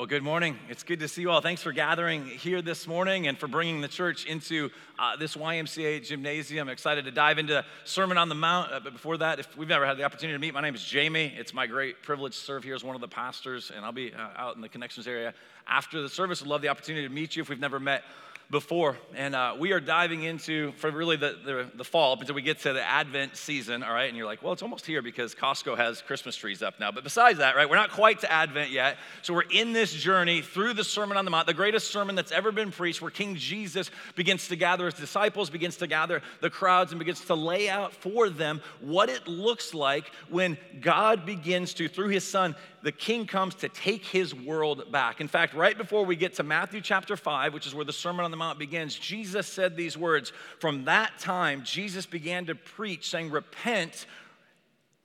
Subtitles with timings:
[0.00, 0.58] Well, good morning.
[0.70, 1.42] It's good to see you all.
[1.42, 6.06] Thanks for gathering here this morning and for bringing the church into uh, this YMCA
[6.06, 6.70] gymnasium.
[6.70, 8.72] Excited to dive into Sermon on the Mount.
[8.72, 10.82] Uh, but before that, if we've never had the opportunity to meet, my name is
[10.82, 11.34] Jamie.
[11.36, 14.14] It's my great privilege to serve here as one of the pastors, and I'll be
[14.14, 15.34] uh, out in the connections area
[15.66, 16.40] after the service.
[16.40, 18.02] I'd love the opportunity to meet you if we've never met
[18.50, 18.98] before.
[19.14, 22.42] And uh, we are diving into, for really the, the, the, fall, up until we
[22.42, 24.08] get to the Advent season, all right?
[24.08, 26.90] And you're like, well, it's almost here because Costco has Christmas trees up now.
[26.90, 28.96] But besides that, right, we're not quite to Advent yet.
[29.22, 32.32] So we're in this journey through the Sermon on the Mount, the greatest sermon that's
[32.32, 36.50] ever been preached, where King Jesus begins to gather his disciples, begins to gather the
[36.50, 41.72] crowds, and begins to lay out for them what it looks like when God begins
[41.74, 45.20] to, through his Son, the king comes to take his world back.
[45.20, 48.24] In fact, right before we get to Matthew chapter 5, which is where the Sermon
[48.24, 50.32] on the Mount begins, Jesus said these words.
[50.58, 54.06] From that time, Jesus began to preach, saying, Repent,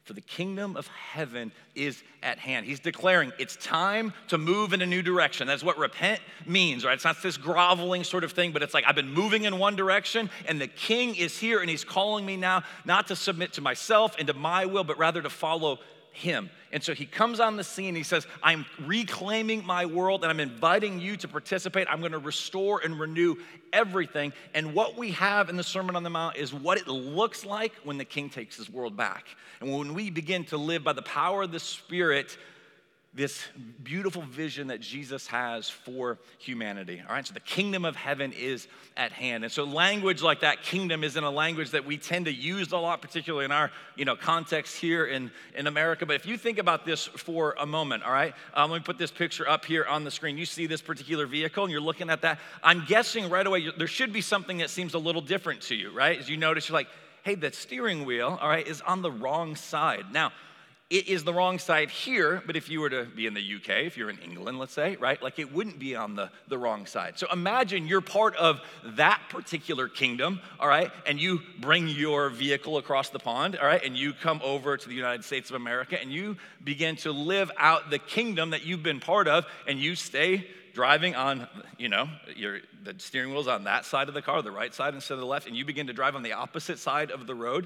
[0.05, 2.67] for the kingdom of heaven is at hand.
[2.67, 5.47] He's declaring it's time to move in a new direction.
[5.47, 6.93] That's what repent means, right?
[6.93, 9.75] It's not this groveling sort of thing, but it's like I've been moving in one
[9.75, 13.61] direction and the king is here and he's calling me now not to submit to
[13.61, 15.79] myself and to my will, but rather to follow
[16.15, 16.49] him.
[16.71, 17.95] And so he comes on the scene.
[17.95, 21.87] He says, I'm reclaiming my world and I'm inviting you to participate.
[21.89, 23.35] I'm going to restore and renew
[23.71, 24.33] everything.
[24.53, 27.73] And what we have in the Sermon on the Mount is what it looks like
[27.83, 29.25] when the king takes his world back.
[29.61, 32.37] And when we begin to live by the power of the Spirit,
[33.15, 33.45] this
[33.81, 37.01] beautiful vision that Jesus has for humanity.
[37.07, 39.45] All right, so the kingdom of heaven is at hand.
[39.45, 42.77] And so language like that, kingdom, isn't a language that we tend to use a
[42.77, 46.05] lot, particularly in our you know, context here in, in America.
[46.05, 48.97] But if you think about this for a moment, all right, um, let me put
[48.97, 50.37] this picture up here on the screen.
[50.37, 52.39] You see this particular vehicle and you're looking at that.
[52.63, 55.95] I'm guessing right away there should be something that seems a little different to you,
[55.95, 56.19] right?
[56.19, 56.89] As you notice, you're like,
[57.23, 60.03] hey, the steering wheel, all right, is on the wrong side.
[60.11, 60.33] Now,
[60.91, 63.85] it is the wrong side here, but if you were to be in the UK,
[63.85, 66.85] if you're in England, let's say, right, like it wouldn't be on the, the wrong
[66.85, 67.17] side.
[67.17, 72.77] So imagine you're part of that particular kingdom, all right, and you bring your vehicle
[72.77, 75.99] across the pond, all right, and you come over to the United States of America
[75.99, 79.95] and you begin to live out the kingdom that you've been part of, and you
[79.95, 80.45] stay
[80.75, 81.47] driving on,
[81.79, 84.93] you know, your, the steering wheel's on that side of the car, the right side
[84.93, 87.33] instead of the left, and you begin to drive on the opposite side of the
[87.33, 87.65] road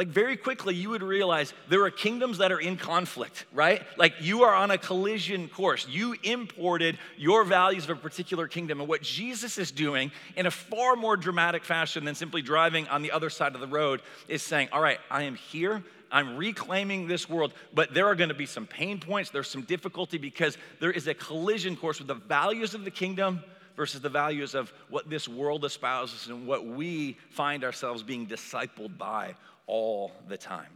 [0.00, 3.82] like very quickly you would realize there are kingdoms that are in conflict, right?
[3.98, 5.86] Like you are on a collision course.
[5.86, 8.80] You imported your values of a particular kingdom.
[8.80, 13.02] And what Jesus is doing in a far more dramatic fashion than simply driving on
[13.02, 15.84] the other side of the road is saying, All right, I am here.
[16.10, 19.28] I'm reclaiming this world, but there are going to be some pain points.
[19.28, 23.44] There's some difficulty because there is a collision course with the values of the kingdom
[23.80, 28.98] versus the values of what this world espouses and what we find ourselves being discipled
[28.98, 29.34] by
[29.66, 30.68] all the time.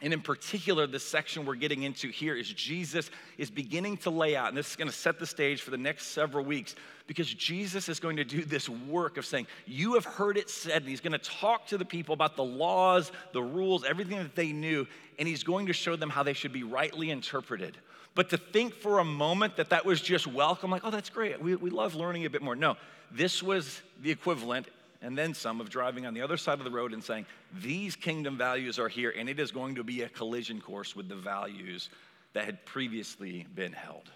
[0.00, 4.34] And in particular, the section we're getting into here is Jesus is beginning to lay
[4.34, 6.74] out, and this is going to set the stage for the next several weeks,
[7.06, 10.80] because Jesus is going to do this work of saying, You have heard it said,
[10.80, 14.34] and he's going to talk to the people about the laws, the rules, everything that
[14.34, 14.86] they knew,
[15.18, 17.76] and he's going to show them how they should be rightly interpreted.
[18.18, 21.40] But to think for a moment that that was just welcome, like, oh, that's great,
[21.40, 22.56] we, we love learning a bit more.
[22.56, 22.76] No,
[23.12, 24.66] this was the equivalent
[25.00, 27.26] and then some of driving on the other side of the road and saying,
[27.62, 31.08] These kingdom values are here, and it is going to be a collision course with
[31.08, 31.90] the values
[32.32, 34.10] that had previously been held.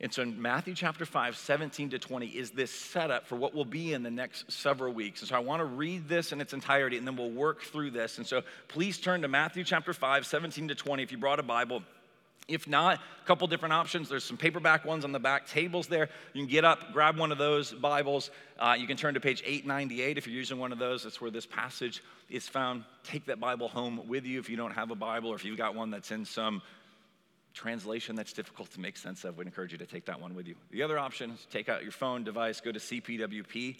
[0.00, 3.64] And so in Matthew chapter 5, 17 to 20 is this setup for what will
[3.64, 5.20] be in the next several weeks.
[5.20, 7.92] And so I want to read this in its entirety and then we'll work through
[7.92, 8.18] this.
[8.18, 11.44] And so please turn to Matthew chapter 5, 17 to 20 if you brought a
[11.44, 11.82] Bible.
[12.48, 14.08] If not, a couple different options.
[14.08, 16.08] There's some paperback ones on the back tables there.
[16.32, 18.30] You can get up, grab one of those Bibles.
[18.56, 21.02] Uh, you can turn to page 898 if you're using one of those.
[21.02, 22.84] That's where this passage is found.
[23.02, 25.58] Take that Bible home with you if you don't have a Bible or if you've
[25.58, 26.62] got one that's in some
[27.52, 29.38] translation that's difficult to make sense of.
[29.38, 30.54] We'd encourage you to take that one with you.
[30.70, 33.76] The other option is take out your phone device, go to cpwp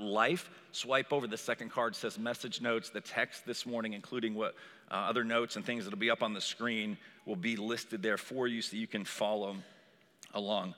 [0.00, 0.50] life.
[0.72, 2.90] Swipe over the second card says message notes.
[2.90, 4.54] The text this morning, including what
[4.90, 8.18] uh, other notes and things that'll be up on the screen, will be listed there
[8.18, 9.56] for you so you can follow
[10.32, 10.74] along.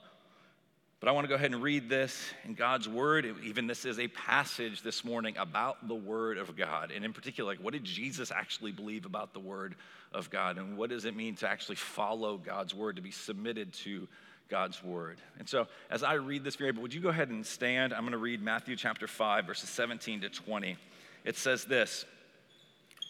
[0.99, 3.27] But I want to go ahead and read this in God's Word.
[3.43, 6.91] Even this is a passage this morning about the Word of God.
[6.91, 9.75] And in particular, like, what did Jesus actually believe about the Word
[10.11, 10.57] of God?
[10.57, 14.07] And what does it mean to actually follow God's Word, to be submitted to
[14.49, 15.17] God's word.
[15.39, 17.93] And so, as I read this, variable, would you go ahead and stand?
[17.93, 20.77] I'm going to read Matthew chapter 5, verses 17 to 20.
[21.25, 22.05] It says this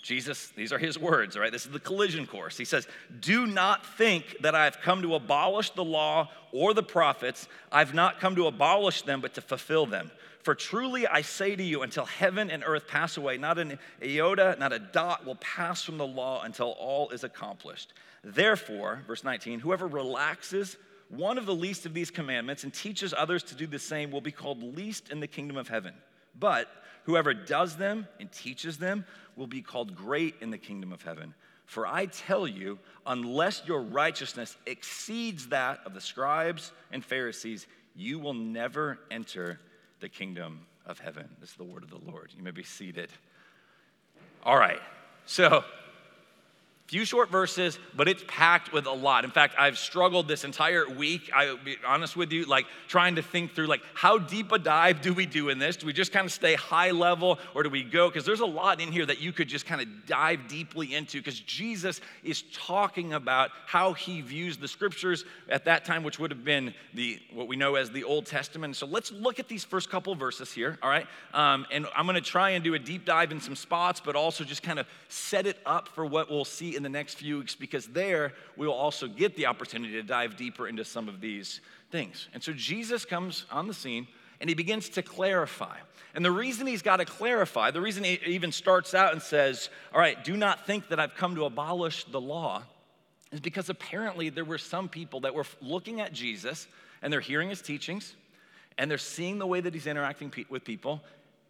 [0.01, 1.51] Jesus, these are his words, all right?
[1.51, 2.57] This is the collision course.
[2.57, 2.87] He says,
[3.19, 7.47] Do not think that I have come to abolish the law or the prophets.
[7.71, 10.11] I've not come to abolish them, but to fulfill them.
[10.43, 14.55] For truly I say to you, until heaven and earth pass away, not an iota,
[14.57, 17.91] not a dot will pass from the law until all is accomplished.
[18.23, 20.77] Therefore, verse 19, whoever relaxes
[21.09, 24.21] one of the least of these commandments and teaches others to do the same will
[24.21, 25.93] be called least in the kingdom of heaven.
[26.37, 26.67] But
[27.03, 29.05] whoever does them and teaches them
[29.35, 31.33] will be called great in the kingdom of heaven.
[31.65, 38.19] For I tell you, unless your righteousness exceeds that of the scribes and Pharisees, you
[38.19, 39.59] will never enter
[39.99, 41.27] the kingdom of heaven.
[41.39, 42.31] This is the word of the Lord.
[42.35, 43.09] You may be seated.
[44.43, 44.79] All right,
[45.25, 45.63] so
[46.87, 49.25] few short verses, but it's packed with a lot.
[49.25, 53.21] In fact, I've struggled this entire week, I'll be honest with you, like trying to
[53.21, 55.75] think through like how deep a dive do we do in this?
[55.75, 58.07] Do we just kind of stay high level or do we go?
[58.07, 61.19] Because there's a lot in here that you could just kind of dive deeply into
[61.19, 66.31] because Jesus is talking about how he views the scriptures at that time, which would
[66.31, 68.77] have been the what we know as the Old Testament.
[68.77, 71.05] So let's look at these first couple verses here, all right?
[71.33, 74.45] Um, and I'm gonna try and do a deep dive in some spots, but also
[74.45, 77.55] just kind of set it up for what we'll see in the next few weeks
[77.55, 81.59] because there we will also get the opportunity to dive deeper into some of these
[81.91, 82.29] things.
[82.33, 84.07] And so Jesus comes on the scene
[84.39, 85.77] and he begins to clarify.
[86.15, 89.69] And the reason he's got to clarify, the reason he even starts out and says,
[89.93, 92.63] All right, do not think that I've come to abolish the law,
[93.31, 96.67] is because apparently there were some people that were looking at Jesus
[97.01, 98.15] and they're hearing his teachings
[98.77, 101.01] and they're seeing the way that he's interacting with people,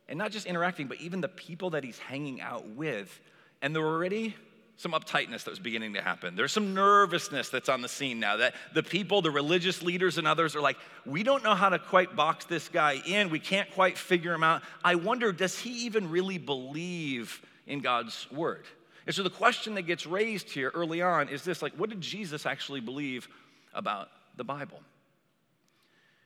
[0.07, 3.19] and not just interacting, but even the people that he's hanging out with.
[3.61, 4.35] And they're already
[4.77, 6.35] some uptightness that was beginning to happen.
[6.35, 10.27] There's some nervousness that's on the scene now that the people, the religious leaders, and
[10.27, 13.31] others are like, we don't know how to quite box this guy in.
[13.31, 14.61] We can't quite figure him out.
[14.83, 18.65] I wonder, does he even really believe in God's word?
[19.07, 22.01] And so the question that gets raised here early on is this like, what did
[22.01, 23.27] Jesus actually believe
[23.73, 24.81] about the Bible?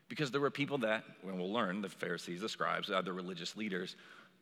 [0.10, 3.56] Because there were people that, when we'll learn, the Pharisees, the scribes, the other religious
[3.56, 3.96] leaders,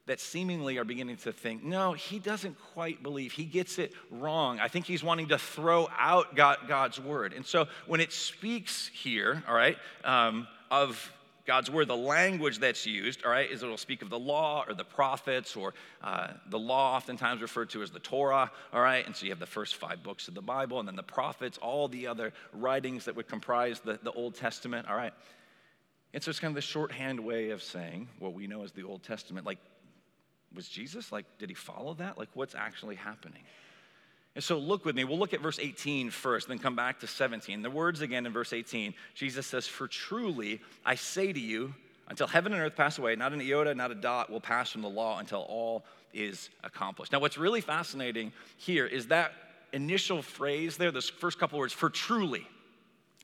[0.09, 3.31] that seemingly are beginning to think, no, he doesn't quite believe.
[3.31, 4.59] He gets it wrong.
[4.59, 7.31] I think he's wanting to throw out God, God's word.
[7.31, 11.13] And so when it speaks here, all right, um, of
[11.45, 14.73] God's word, the language that's used, all right, is it'll speak of the law or
[14.73, 19.05] the prophets or uh, the law, oftentimes referred to as the Torah, all right?
[19.05, 21.59] And so you have the first five books of the Bible and then the prophets,
[21.59, 25.13] all the other writings that would comprise the, the Old Testament, all right?
[26.15, 28.81] And so it's kind of the shorthand way of saying what we know as the
[28.81, 29.59] Old Testament, like
[30.55, 32.17] was Jesus like, did he follow that?
[32.17, 33.43] Like, what's actually happening?
[34.35, 35.03] And so look with me.
[35.03, 37.61] We'll look at verse 18 first, then come back to 17.
[37.61, 41.73] The words again in verse 18 Jesus says, For truly I say to you,
[42.07, 44.81] until heaven and earth pass away, not an iota, not a dot will pass from
[44.81, 47.11] the law until all is accomplished.
[47.11, 49.31] Now, what's really fascinating here is that
[49.73, 52.47] initial phrase there, those first couple words, for truly.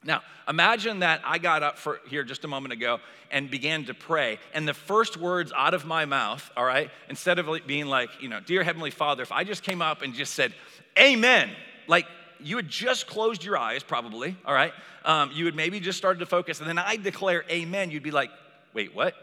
[0.05, 2.99] Now, imagine that I got up for here just a moment ago
[3.31, 7.39] and began to pray, and the first words out of my mouth, all right, instead
[7.39, 10.35] of being like, you know, dear Heavenly Father, if I just came up and just
[10.35, 10.53] said,
[10.97, 11.49] Amen,
[11.87, 12.05] like
[12.39, 14.73] you had just closed your eyes, probably, all right,
[15.03, 18.11] um, you had maybe just started to focus, and then I declare Amen, you'd be
[18.11, 18.29] like,
[18.73, 19.15] wait, what?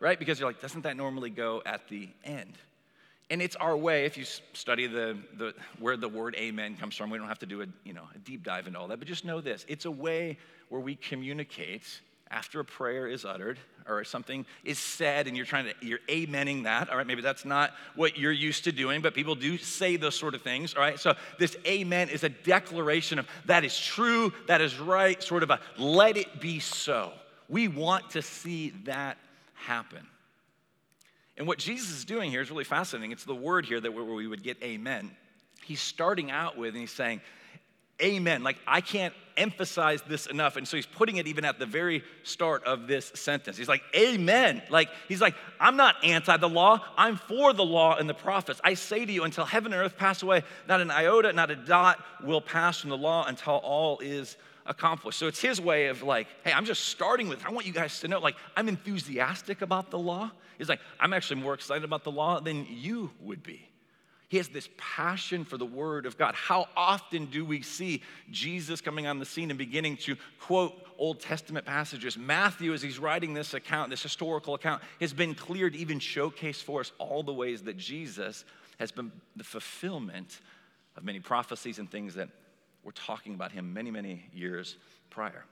[0.00, 0.18] Right?
[0.18, 2.52] Because you're like, doesn't that normally go at the end?
[3.28, 7.10] And it's our way, if you study the, the, where the word amen comes from,
[7.10, 9.08] we don't have to do a, you know, a deep dive into all that, but
[9.08, 9.64] just know this.
[9.68, 10.38] It's a way
[10.68, 11.82] where we communicate
[12.30, 13.58] after a prayer is uttered
[13.88, 16.88] or something is said and you're trying to, you're amening that.
[16.88, 20.16] All right, maybe that's not what you're used to doing, but people do say those
[20.16, 20.74] sort of things.
[20.74, 25.20] All right, so this amen is a declaration of that is true, that is right,
[25.22, 27.12] sort of a let it be so.
[27.48, 29.18] We want to see that
[29.54, 30.06] happen.
[31.36, 33.12] And what Jesus is doing here is really fascinating.
[33.12, 35.10] It's the word here that where we would get amen.
[35.64, 37.20] He's starting out with and he's saying,
[38.02, 38.42] Amen.
[38.42, 40.56] Like, I can't emphasize this enough.
[40.56, 43.56] And so he's putting it even at the very start of this sentence.
[43.56, 44.62] He's like, Amen.
[44.68, 46.84] Like, he's like, I'm not anti the law.
[46.96, 48.60] I'm for the law and the prophets.
[48.62, 51.56] I say to you, until heaven and earth pass away, not an iota, not a
[51.56, 54.36] dot will pass from the law until all is
[54.66, 55.18] accomplished.
[55.18, 58.00] So it's his way of like, hey, I'm just starting with, I want you guys
[58.00, 60.30] to know, like, I'm enthusiastic about the law.
[60.58, 63.68] He's like, I'm actually more excited about the law than you would be.
[64.28, 66.34] He has this passion for the Word of God.
[66.34, 71.20] How often do we see Jesus coming on the scene and beginning to quote Old
[71.20, 72.18] Testament passages?
[72.18, 76.60] Matthew, as he's writing this account, this historical account, has been clear to even showcase
[76.60, 78.44] for us all the ways that Jesus
[78.80, 80.40] has been the fulfillment
[80.96, 82.28] of many prophecies and things that
[82.86, 84.76] we're talking about him many, many years
[85.10, 85.44] prior.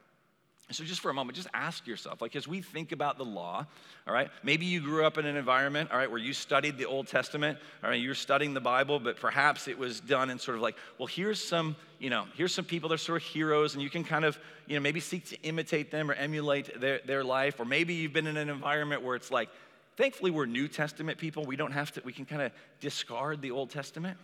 [0.70, 3.66] So, just for a moment, just ask yourself, like, as we think about the law,
[4.06, 6.86] all right, maybe you grew up in an environment, all right, where you studied the
[6.86, 10.56] Old Testament, all right, you're studying the Bible, but perhaps it was done in sort
[10.56, 13.74] of like, well, here's some, you know, here's some people that are sort of heroes,
[13.74, 17.00] and you can kind of, you know, maybe seek to imitate them or emulate their,
[17.04, 17.58] their life.
[17.58, 19.50] Or maybe you've been in an environment where it's like,
[19.96, 21.44] thankfully, we're New Testament people.
[21.44, 24.16] We don't have to, we can kind of discard the Old Testament.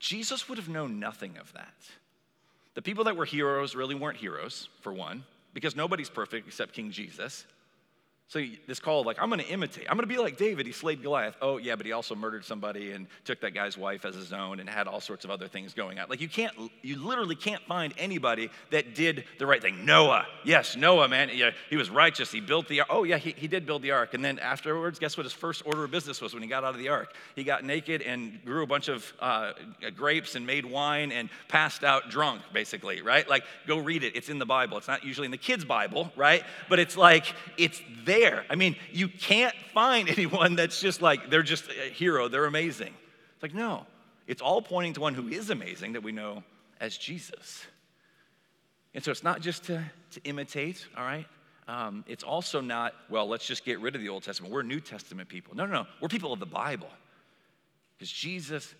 [0.00, 1.74] Jesus would have known nothing of that.
[2.74, 5.24] The people that were heroes really weren't heroes, for one.
[5.52, 7.44] because nobody's perfect except King Jesus.
[8.30, 9.86] So this call like, I'm gonna imitate.
[9.90, 10.64] I'm gonna be like David.
[10.64, 11.34] He slayed Goliath.
[11.42, 14.60] Oh, yeah, but he also murdered somebody and took that guy's wife as his own
[14.60, 16.08] and had all sorts of other things going on.
[16.08, 19.84] Like you can't, you literally can't find anybody that did the right thing.
[19.84, 22.30] Noah, yes, Noah, man, yeah, he was righteous.
[22.30, 22.88] He built the ark.
[22.92, 24.14] Oh, yeah, he, he did build the ark.
[24.14, 26.74] And then afterwards, guess what his first order of business was when he got out
[26.74, 27.12] of the ark?
[27.34, 29.54] He got naked and grew a bunch of uh,
[29.96, 33.28] grapes and made wine and passed out drunk, basically, right?
[33.28, 34.14] Like, go read it.
[34.14, 34.78] It's in the Bible.
[34.78, 36.44] It's not usually in the kids' Bible, right?
[36.68, 38.44] But it's like, it's there there.
[38.50, 42.94] I mean, you can't find anyone that's just like, they're just a hero, they're amazing.
[43.34, 43.86] It's like, no,
[44.26, 46.42] it's all pointing to one who is amazing that we know
[46.80, 47.66] as Jesus.
[48.94, 51.26] And so it's not just to, to imitate, all right?
[51.68, 54.52] Um, it's also not, well, let's just get rid of the Old Testament.
[54.52, 55.54] We're New Testament people.
[55.54, 55.86] No, no, no.
[56.00, 56.88] We're people of the Bible.
[57.96, 58.74] Because Jesus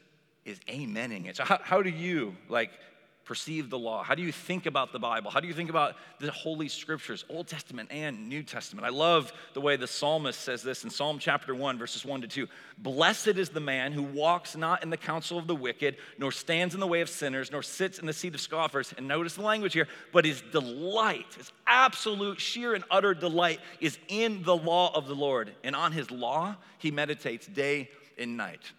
[0.44, 1.36] is amening it.
[1.36, 2.72] So, how, how do you, like,
[3.24, 4.02] perceive the law?
[4.02, 5.30] How do you think about the Bible?
[5.30, 8.86] How do you think about the Holy Scriptures, Old Testament and New Testament?
[8.86, 12.28] I love the way the psalmist says this in Psalm chapter 1, verses 1 to
[12.28, 12.48] 2.
[12.78, 16.74] Blessed is the man who walks not in the counsel of the wicked, nor stands
[16.74, 18.92] in the way of sinners, nor sits in the seat of scoffers.
[18.96, 23.98] And notice the language here, but his delight, his absolute, sheer, and utter delight is
[24.08, 25.52] in the law of the Lord.
[25.62, 28.72] And on his law, he meditates day and night.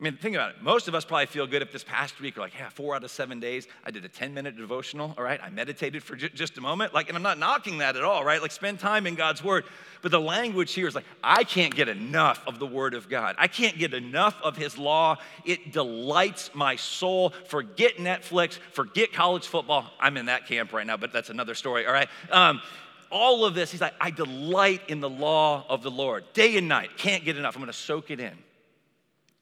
[0.00, 0.62] I mean, think about it.
[0.62, 3.04] Most of us probably feel good if this past week, are like, yeah, four out
[3.04, 5.38] of seven days, I did a 10 minute devotional, all right?
[5.42, 6.94] I meditated for j- just a moment.
[6.94, 8.40] Like, and I'm not knocking that at all, right?
[8.40, 9.64] Like, spend time in God's Word.
[10.00, 13.36] But the language here is like, I can't get enough of the Word of God.
[13.36, 15.18] I can't get enough of His law.
[15.44, 17.34] It delights my soul.
[17.48, 19.84] Forget Netflix, forget college football.
[20.00, 22.08] I'm in that camp right now, but that's another story, all right?
[22.30, 22.62] Um,
[23.10, 26.68] all of this, he's like, I delight in the law of the Lord day and
[26.68, 26.96] night.
[26.96, 27.54] Can't get enough.
[27.54, 28.32] I'm to soak it in.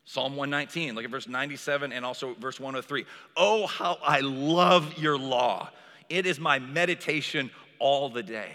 [0.09, 3.05] Psalm 119, look at verse 97 and also verse 103.
[3.37, 5.69] Oh, how I love your law.
[6.09, 8.53] It is my meditation all the day.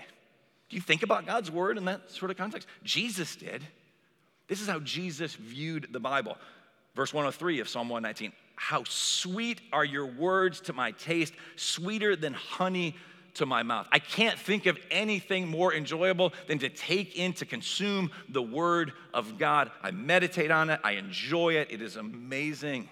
[0.69, 2.67] Do you think about God's word in that sort of context?
[2.83, 3.61] Jesus did.
[4.47, 6.39] This is how Jesus viewed the Bible.
[6.95, 12.33] Verse 103 of Psalm 119 How sweet are your words to my taste, sweeter than
[12.33, 12.95] honey
[13.35, 13.87] to my mouth.
[13.91, 18.93] I can't think of anything more enjoyable than to take in, to consume the Word
[19.13, 19.71] of God.
[19.81, 21.69] I meditate on it, I enjoy it.
[21.71, 22.89] It is amazing.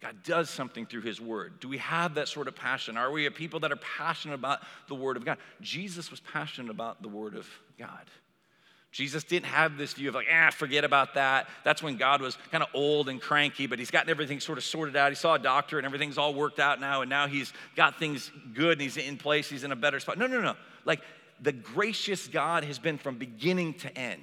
[0.00, 1.58] God does something through His Word.
[1.60, 2.96] Do we have that sort of passion?
[2.96, 5.38] Are we a people that are passionate about the Word of God?
[5.60, 7.48] Jesus was passionate about the Word of
[7.78, 8.10] God.
[8.90, 11.46] Jesus didn't have this view of like, ah, forget about that.
[11.62, 14.64] That's when God was kind of old and cranky, but he's gotten everything sort of
[14.64, 15.10] sorted out.
[15.10, 18.30] He saw a doctor and everything's all worked out now, and now he's got things
[18.54, 20.16] good and he's in place, he's in a better spot.
[20.16, 20.54] No, no, no.
[20.84, 21.02] Like
[21.40, 24.22] the gracious God has been from beginning to end.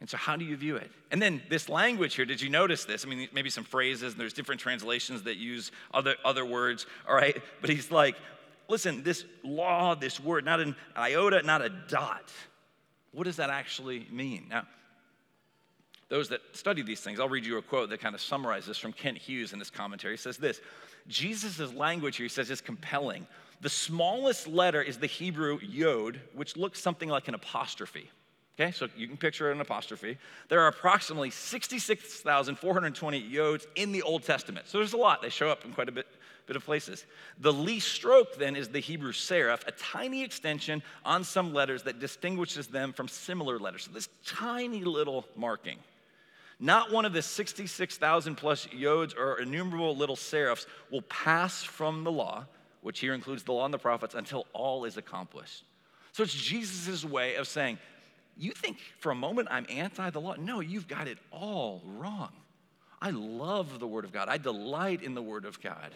[0.00, 0.92] And so, how do you view it?
[1.10, 3.04] And then this language here, did you notice this?
[3.04, 7.16] I mean, maybe some phrases, and there's different translations that use other, other words, all
[7.16, 7.36] right?
[7.60, 8.14] But he's like,
[8.68, 12.30] listen, this law, this word, not an iota, not a dot
[13.12, 14.46] what does that actually mean?
[14.50, 14.66] Now,
[16.08, 18.92] those that study these things, I'll read you a quote that kind of summarizes from
[18.92, 20.14] Kent Hughes in his commentary.
[20.14, 20.60] He says this
[21.06, 23.26] Jesus' language here, he says, is compelling.
[23.60, 28.10] The smallest letter is the Hebrew yod, which looks something like an apostrophe.
[28.60, 30.18] Okay, so you can picture an apostrophe.
[30.48, 34.66] There are approximately 66,420 yods in the Old Testament.
[34.66, 35.22] So there's a lot.
[35.22, 36.06] They show up in quite a bit
[36.48, 37.06] bit of places.
[37.38, 42.00] The least stroke then is the Hebrew serif, a tiny extension on some letters that
[42.00, 43.84] distinguishes them from similar letters.
[43.84, 45.78] So this tiny little marking.
[46.58, 52.10] Not one of the 66,000 plus yods or innumerable little serifs will pass from the
[52.10, 52.46] law,
[52.80, 55.62] which here includes the law and the prophets, until all is accomplished.
[56.12, 57.78] So it's Jesus' way of saying,
[58.36, 60.34] You think for a moment I'm anti the law?
[60.36, 62.32] No, you've got it all wrong.
[63.00, 65.92] I love the Word of God, I delight in the Word of God.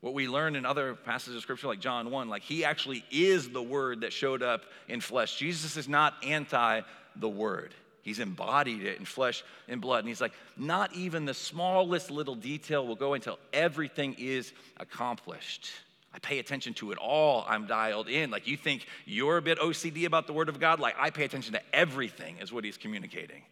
[0.00, 3.50] What we learn in other passages of scripture, like John 1, like he actually is
[3.50, 5.36] the word that showed up in flesh.
[5.36, 6.80] Jesus is not anti
[7.16, 7.74] the word.
[8.02, 9.98] He's embodied it in flesh and blood.
[9.98, 15.70] And he's like, not even the smallest little detail will go until everything is accomplished.
[16.14, 17.44] I pay attention to it all.
[17.46, 18.30] I'm dialed in.
[18.30, 21.24] Like you think you're a bit OCD about the word of God, like I pay
[21.24, 23.42] attention to everything, is what he's communicating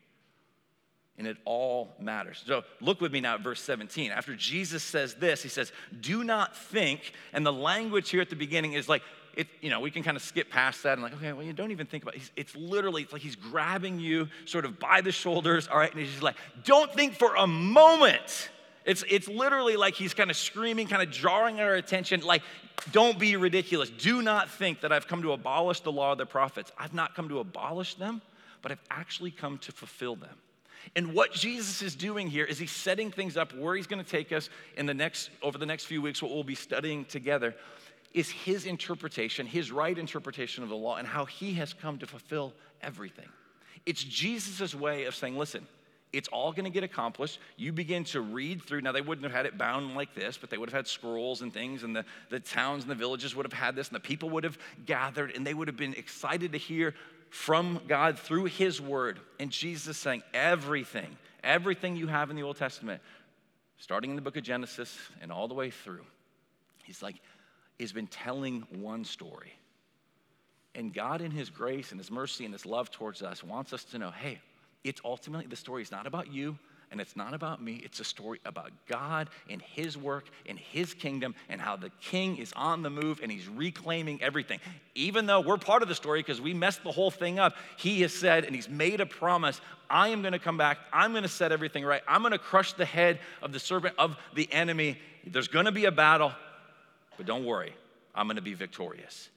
[1.18, 2.42] and it all matters.
[2.46, 4.10] So look with me now at verse 17.
[4.12, 7.12] After Jesus says this, he says, Do not think.
[7.32, 9.02] And the language here at the beginning is like,
[9.34, 11.52] it, you know, we can kind of skip past that and like, okay, well, you
[11.52, 12.28] don't even think about it.
[12.34, 15.90] It's literally, it's like he's grabbing you sort of by the shoulders, all right?
[15.90, 16.34] And he's just like,
[16.64, 18.50] don't think for a moment.
[18.84, 22.42] It's, it's literally like he's kind of screaming, kind of drawing our attention, like,
[22.90, 23.90] don't be ridiculous.
[23.90, 26.72] Do not think that I've come to abolish the law of the prophets.
[26.76, 28.22] I've not come to abolish them,
[28.62, 30.37] but I've actually come to fulfill them.
[30.97, 34.11] And what Jesus is doing here is he's setting things up where he's going to
[34.11, 37.54] take us in the next over the next few weeks what we'll be studying together
[38.14, 42.07] is his interpretation, his right interpretation of the law, and how he has come to
[42.07, 43.28] fulfill everything.
[43.85, 45.66] It's Jesus' way of saying, listen,
[46.12, 47.38] it's all going to get accomplished.
[47.57, 48.80] You begin to read through.
[48.80, 51.42] Now, they wouldn't have had it bound like this, but they would have had scrolls
[51.42, 54.00] and things, and the, the towns and the villages would have had this, and the
[54.00, 56.95] people would have gathered, and they would have been excited to hear
[57.30, 59.20] from God through His word.
[59.38, 63.02] And Jesus saying, everything, everything you have in the Old Testament,
[63.78, 66.04] starting in the book of Genesis and all the way through,
[66.85, 67.16] He's like,
[67.78, 69.52] He's been telling one story.
[70.75, 73.85] And God, in His grace and His mercy and His love towards us, wants us
[73.85, 74.40] to know hey,
[74.85, 76.58] it's ultimately, the story is not about you
[76.90, 77.80] and it's not about me.
[77.85, 82.37] It's a story about God and His work and His kingdom and how the king
[82.38, 84.61] is on the move and He's reclaiming everything.
[84.95, 88.02] Even though we're part of the story because we messed the whole thing up, He
[88.02, 90.78] has said and He's made a promise I am going to come back.
[90.92, 92.02] I'm going to set everything right.
[92.07, 94.99] I'm going to crush the head of the serpent of the enemy.
[95.26, 96.33] There's going to be a battle,
[97.16, 97.75] but don't worry,
[98.14, 99.30] I'm going to be victorious.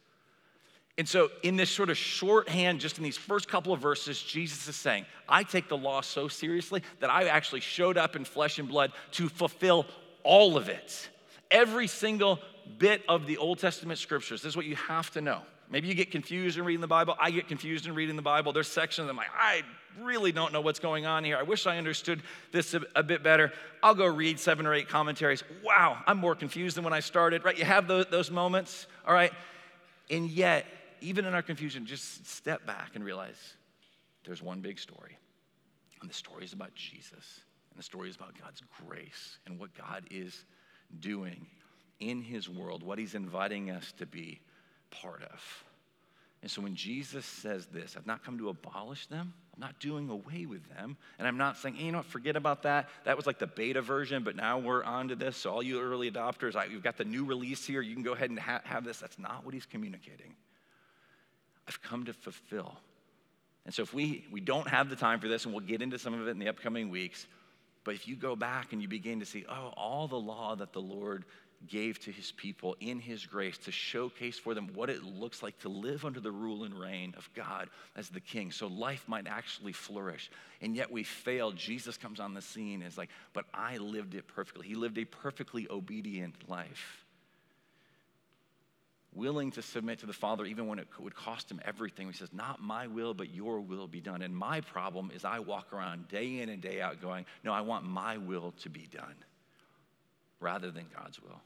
[1.02, 4.68] And so, in this sort of shorthand, just in these first couple of verses, Jesus
[4.68, 8.60] is saying, I take the law so seriously that I actually showed up in flesh
[8.60, 9.88] and blood to fulfill
[10.22, 11.10] all of it.
[11.50, 12.38] Every single
[12.78, 14.44] bit of the Old Testament scriptures.
[14.44, 15.42] This is what you have to know.
[15.72, 17.16] Maybe you get confused in reading the Bible.
[17.20, 18.54] I get confused in reading the Bible.
[18.54, 19.64] There's sections I'm like, I
[20.02, 21.36] really don't know what's going on here.
[21.36, 23.52] I wish I understood this a, a, bit better.
[23.82, 25.44] I'll go read seven or eight commentaries.
[25.64, 27.58] Wow, I'm more confused than when I started, right?
[27.58, 29.34] You have those, those moments, all right?
[30.12, 30.68] And yet,
[31.02, 33.56] even in our confusion, just step back and realize
[34.26, 35.18] there's one big story.
[36.02, 37.42] And the story is about Jesus.
[37.72, 40.46] And the story is about God's grace and what God is
[41.00, 41.46] doing
[42.00, 44.40] in his world, what he's inviting us to be
[44.90, 45.64] part of.
[46.42, 50.10] And so when Jesus says this, I've not come to abolish them, I'm not doing
[50.10, 50.98] away with them.
[51.20, 52.90] And I'm not saying, hey, you know what, forget about that.
[53.06, 55.38] That was like the beta version, but now we're on to this.
[55.38, 57.82] So all you early adopters, I, you've got the new release here.
[57.82, 58.98] You can go ahead and ha- have this.
[58.98, 60.34] That's not what he's communicating.
[61.72, 62.76] I've come to fulfill.
[63.64, 65.98] And so if we, we don't have the time for this, and we'll get into
[65.98, 67.28] some of it in the upcoming weeks,
[67.86, 70.74] but if you go back and you begin to see, oh, all the law that
[70.74, 71.24] the Lord
[71.70, 75.58] gave to his people in his grace to showcase for them what it looks like
[75.60, 78.52] to live under the rule and reign of God as the king.
[78.52, 80.30] So life might actually flourish.
[80.60, 81.54] And yet we fail.
[81.54, 84.68] Jesus comes on the scene and is like, but I lived it perfectly.
[84.68, 87.06] He lived a perfectly obedient life
[89.14, 92.08] willing to submit to the Father even when it would cost him everything.
[92.08, 94.22] He says, Not my will, but your will be done.
[94.22, 97.62] And my problem is I walk around day in and day out going, No, I
[97.62, 99.16] want my will to be done
[100.40, 101.42] rather than God's will.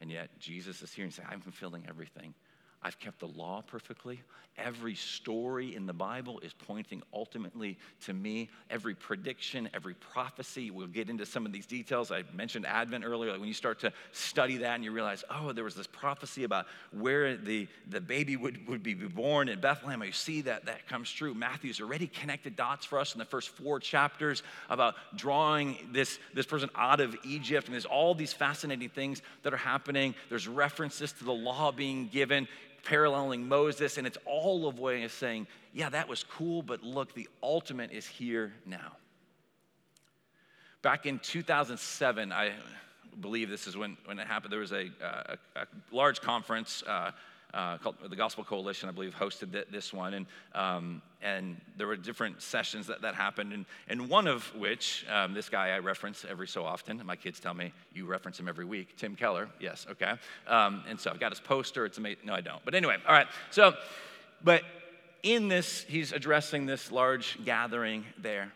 [0.00, 2.34] And yet Jesus is here and saying, I'm fulfilling everything.
[2.86, 4.20] I've kept the law perfectly.
[4.58, 8.48] Every story in the Bible is pointing ultimately to me.
[8.70, 12.12] Every prediction, every prophecy, we'll get into some of these details.
[12.12, 13.32] I mentioned Advent earlier.
[13.32, 16.44] Like when you start to study that and you realize, oh, there was this prophecy
[16.44, 20.02] about where the, the baby would, would be born in Bethlehem.
[20.04, 21.34] You see that that comes true.
[21.34, 26.46] Matthew's already connected dots for us in the first four chapters about drawing this, this
[26.46, 27.66] person out of Egypt.
[27.66, 30.14] And there's all these fascinating things that are happening.
[30.28, 32.46] There's references to the law being given
[32.86, 37.14] paralleling Moses, and it's all of way of saying, yeah, that was cool, but look,
[37.14, 38.92] the ultimate is here now.
[40.82, 42.52] Back in 2007, I
[43.20, 46.84] believe this is when, when it happened, there was a, a, a large conference.
[46.86, 47.10] Uh,
[47.54, 50.14] uh, called the Gospel Coalition, I believe, hosted th- this one.
[50.14, 53.52] And, um, and there were different sessions that, that happened.
[53.52, 57.40] And, and one of which, um, this guy I reference every so often, my kids
[57.40, 59.48] tell me, you reference him every week, Tim Keller.
[59.60, 60.14] Yes, okay.
[60.46, 61.86] Um, and so I've got his poster.
[61.86, 62.26] It's amazing.
[62.26, 62.64] No, I don't.
[62.64, 63.28] But anyway, all right.
[63.50, 63.74] So,
[64.42, 64.62] but
[65.22, 68.52] in this, he's addressing this large gathering there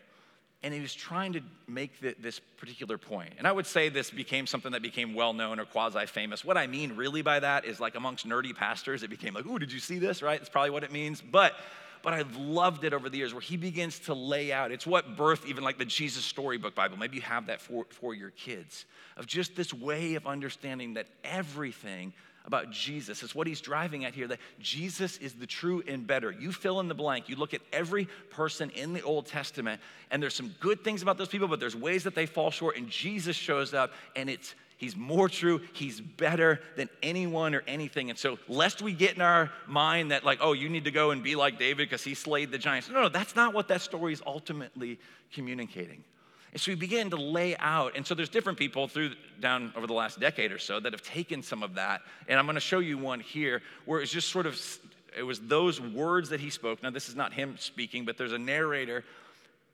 [0.63, 3.33] and he was trying to make the, this particular point.
[3.37, 6.45] And I would say this became something that became well known or quasi famous.
[6.45, 9.59] What I mean really by that is like amongst nerdy pastors, it became like, "Ooh,
[9.59, 10.39] did you see this?" Right?
[10.39, 11.21] That's probably what it means.
[11.21, 11.55] But
[12.03, 14.71] but I've loved it over the years where he begins to lay out.
[14.71, 16.97] It's what birth, even like the Jesus Storybook Bible.
[16.97, 18.85] Maybe you have that for, for your kids
[19.17, 22.13] of just this way of understanding that everything
[22.45, 23.23] about Jesus.
[23.23, 26.31] It's what he's driving at here that Jesus is the true and better.
[26.31, 27.29] You fill in the blank.
[27.29, 31.17] You look at every person in the Old Testament, and there's some good things about
[31.17, 34.55] those people, but there's ways that they fall short, and Jesus shows up, and it's
[34.81, 35.61] He's more true.
[35.73, 38.09] He's better than anyone or anything.
[38.09, 41.11] And so, lest we get in our mind that, like, oh, you need to go
[41.11, 42.89] and be like David because he slayed the giants.
[42.89, 44.99] No, no, that's not what that story is ultimately
[45.31, 46.03] communicating.
[46.51, 49.87] And so we began to lay out, and so there's different people through down over
[49.87, 52.01] the last decade or so that have taken some of that.
[52.27, 54.59] And I'm going to show you one here where it's just sort of
[55.17, 56.83] it was those words that he spoke.
[56.83, 59.03] Now this is not him speaking, but there's a narrator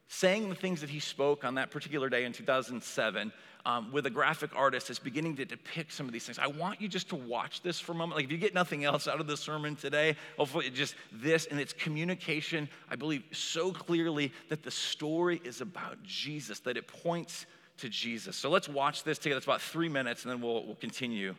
[0.08, 3.32] saying the things that he spoke on that particular day in 2007
[3.68, 6.40] um, with a graphic artist that's beginning to depict some of these things.
[6.40, 8.16] I want you just to watch this for a moment.
[8.16, 11.60] Like, if you get nothing else out of the sermon today, hopefully just this and
[11.60, 17.46] its communication, I believe so clearly that the story is about Jesus, that it points
[17.80, 18.38] to Jesus.
[18.38, 19.38] So let's watch this together.
[19.38, 21.36] It's about three minutes, and then we'll, we'll continue.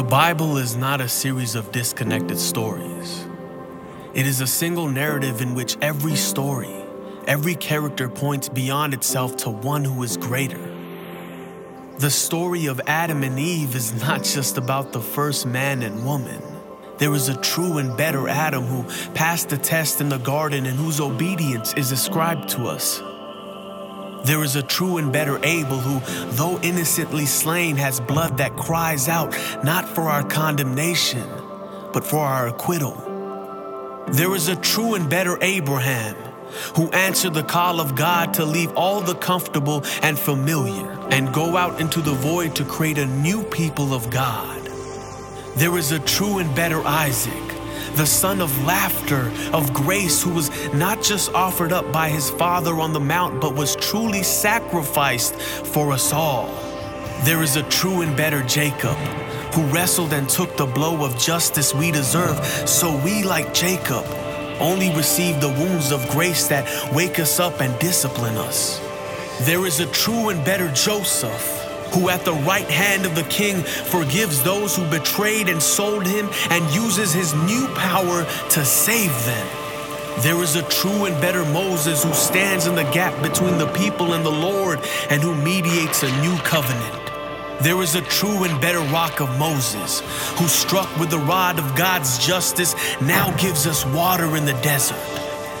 [0.00, 3.26] The Bible is not a series of disconnected stories.
[4.14, 6.74] It is a single narrative in which every story,
[7.26, 10.74] every character points beyond itself to one who is greater.
[11.98, 16.42] The story of Adam and Eve is not just about the first man and woman.
[16.96, 20.78] There is a true and better Adam who passed the test in the garden and
[20.78, 23.02] whose obedience is ascribed to us.
[24.24, 26.00] There is a true and better Abel who,
[26.32, 31.26] though innocently slain, has blood that cries out not for our condemnation,
[31.92, 32.96] but for our acquittal.
[34.08, 36.16] There is a true and better Abraham
[36.76, 41.56] who answered the call of God to leave all the comfortable and familiar and go
[41.56, 44.60] out into the void to create a new people of God.
[45.56, 47.49] There is a true and better Isaac
[47.96, 52.80] the son of laughter, of grace, who was not just offered up by his father
[52.80, 56.46] on the mount, but was truly sacrificed for us all.
[57.24, 58.96] There is a true and better Jacob,
[59.54, 64.04] who wrestled and took the blow of justice we deserve, so we, like Jacob,
[64.60, 68.78] only receive the wounds of grace that wake us up and discipline us.
[69.42, 71.59] There is a true and better Joseph
[71.92, 76.28] who at the right hand of the king forgives those who betrayed and sold him
[76.50, 79.46] and uses his new power to save them.
[80.22, 84.12] There is a true and better Moses who stands in the gap between the people
[84.12, 87.00] and the Lord and who mediates a new covenant.
[87.62, 90.00] There is a true and better rock of Moses,
[90.38, 94.96] who struck with the rod of God's justice now gives us water in the desert.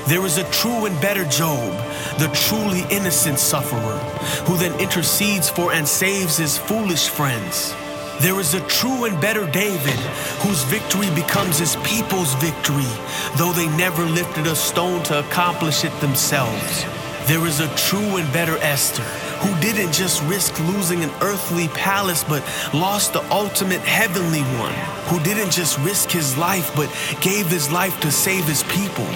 [0.06, 1.72] There is a true and better Job,
[2.18, 4.00] the truly innocent sufferer,
[4.46, 7.74] who then intercedes for and saves his foolish friends.
[8.20, 9.98] There is a true and better David,
[10.44, 12.92] whose victory becomes his people's victory,
[13.36, 16.84] though they never lifted a stone to accomplish it themselves.
[17.26, 19.04] There is a true and better Esther,
[19.40, 22.42] who didn't just risk losing an earthly palace, but
[22.74, 24.74] lost the ultimate heavenly one,
[25.08, 26.90] who didn't just risk his life, but
[27.22, 29.06] gave his life to save his people.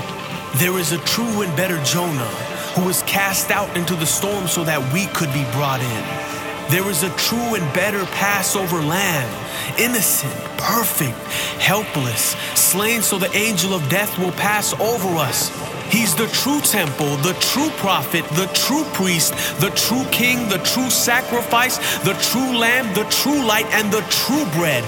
[0.54, 4.64] There is a true and better Jonah who was cast out into the storm so
[4.64, 6.34] that we could be brought in.
[6.70, 9.30] There is a true and better Passover lamb,
[9.78, 11.18] innocent, perfect,
[11.60, 15.50] helpless, slain so the angel of death will pass over us.
[15.92, 20.90] He's the true temple, the true prophet, the true priest, the true king, the true
[20.90, 24.82] sacrifice, the true lamb, the true light, and the true bread.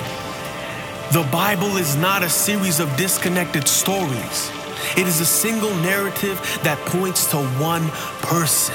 [1.12, 4.50] The Bible is not a series of disconnected stories.
[4.96, 7.88] It is a single narrative that points to one
[8.22, 8.74] person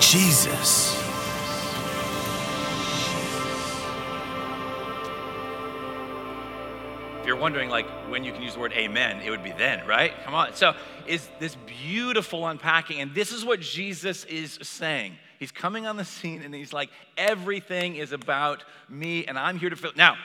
[0.00, 0.98] Jesus.
[7.20, 9.86] If you're wondering, like, when you can use the word amen, it would be then,
[9.86, 10.12] right?
[10.24, 10.54] Come on.
[10.54, 10.74] So,
[11.06, 15.16] is this beautiful unpacking, and this is what Jesus is saying.
[15.38, 19.70] He's coming on the scene and he's like, everything is about me, and I'm here
[19.70, 19.92] to fill.
[19.96, 20.16] Now,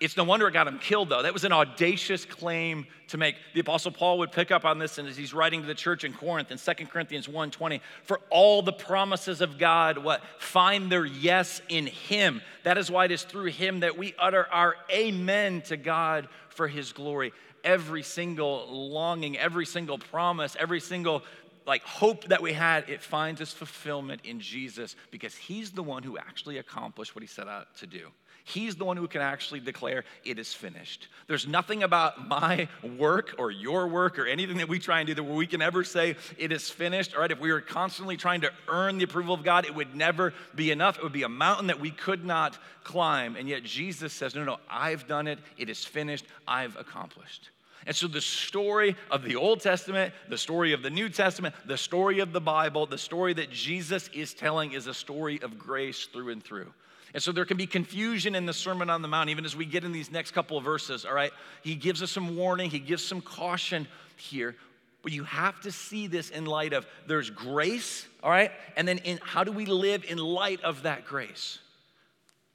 [0.00, 1.22] it's no wonder it got him killed, though.
[1.22, 3.36] That was an audacious claim to make.
[3.52, 6.04] The Apostle Paul would pick up on this and as he's writing to the church
[6.04, 10.22] in Corinth in 2 Corinthians 1.20, for all the promises of God, what?
[10.38, 12.40] Find their yes in him.
[12.64, 16.66] That is why it is through him that we utter our amen to God for
[16.66, 17.32] his glory.
[17.62, 21.22] Every single longing, every single promise, every single
[21.66, 26.02] like hope that we had, it finds its fulfillment in Jesus because he's the one
[26.02, 28.08] who actually accomplished what he set out to do.
[28.44, 31.08] He's the one who can actually declare it is finished.
[31.26, 35.14] There's nothing about my work or your work or anything that we try and do
[35.14, 37.14] that we can ever say it is finished.
[37.14, 39.94] All right, if we were constantly trying to earn the approval of God, it would
[39.94, 40.98] never be enough.
[40.98, 43.36] It would be a mountain that we could not climb.
[43.36, 45.38] And yet Jesus says, No, no, I've done it.
[45.56, 46.24] It is finished.
[46.48, 47.50] I've accomplished.
[47.86, 51.78] And so, the story of the Old Testament, the story of the New Testament, the
[51.78, 56.04] story of the Bible, the story that Jesus is telling is a story of grace
[56.04, 56.72] through and through.
[57.12, 59.64] And so there can be confusion in the Sermon on the Mount, even as we
[59.64, 61.32] get in these next couple of verses, all right?
[61.62, 64.54] He gives us some warning, he gives some caution here.
[65.02, 68.52] But you have to see this in light of there's grace, all right?
[68.76, 71.58] And then in how do we live in light of that grace?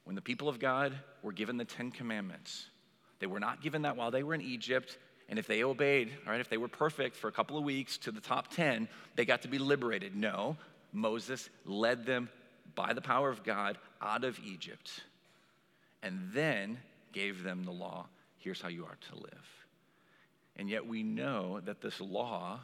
[0.04, 2.66] When the people of God were given the Ten Commandments,
[3.18, 4.96] they were not given that while they were in Egypt.
[5.28, 7.98] And if they obeyed, all right, if they were perfect for a couple of weeks
[7.98, 10.14] to the top 10, they got to be liberated.
[10.14, 10.56] No,
[10.92, 12.28] Moses led them
[12.76, 15.02] by the power of God out of Egypt
[16.02, 16.78] and then
[17.12, 18.06] gave them the law.
[18.38, 19.66] Here's how you are to live.
[20.54, 22.60] And yet we know that this law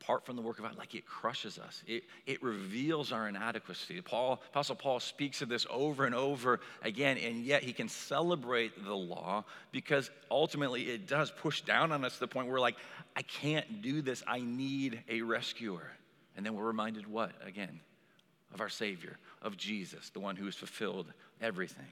[0.00, 1.82] apart from the work of God, like it crushes us.
[1.86, 4.00] It, it reveals our inadequacy.
[4.00, 8.84] Paul, Apostle Paul speaks of this over and over again, and yet he can celebrate
[8.84, 12.60] the law because ultimately it does push down on us to the point where we're
[12.60, 12.76] like,
[13.14, 14.22] I can't do this.
[14.26, 15.90] I need a rescuer.
[16.36, 17.32] And then we're reminded what?
[17.44, 17.80] Again,
[18.52, 21.06] of our Savior, of Jesus, the one who has fulfilled
[21.40, 21.86] everything.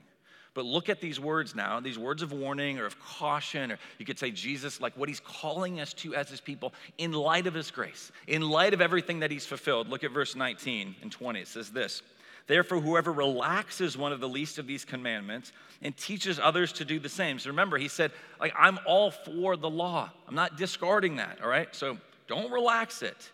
[0.54, 4.04] But look at these words now, these words of warning or of caution, or you
[4.04, 7.54] could say Jesus, like what he's calling us to as his people in light of
[7.54, 9.88] his grace, in light of everything that he's fulfilled.
[9.88, 11.40] Look at verse 19 and 20.
[11.40, 12.02] It says this
[12.48, 16.98] Therefore, whoever relaxes one of the least of these commandments and teaches others to do
[16.98, 17.38] the same.
[17.38, 20.10] So remember, he said, like, I'm all for the law.
[20.26, 21.72] I'm not discarding that, all right?
[21.72, 23.30] So don't relax it.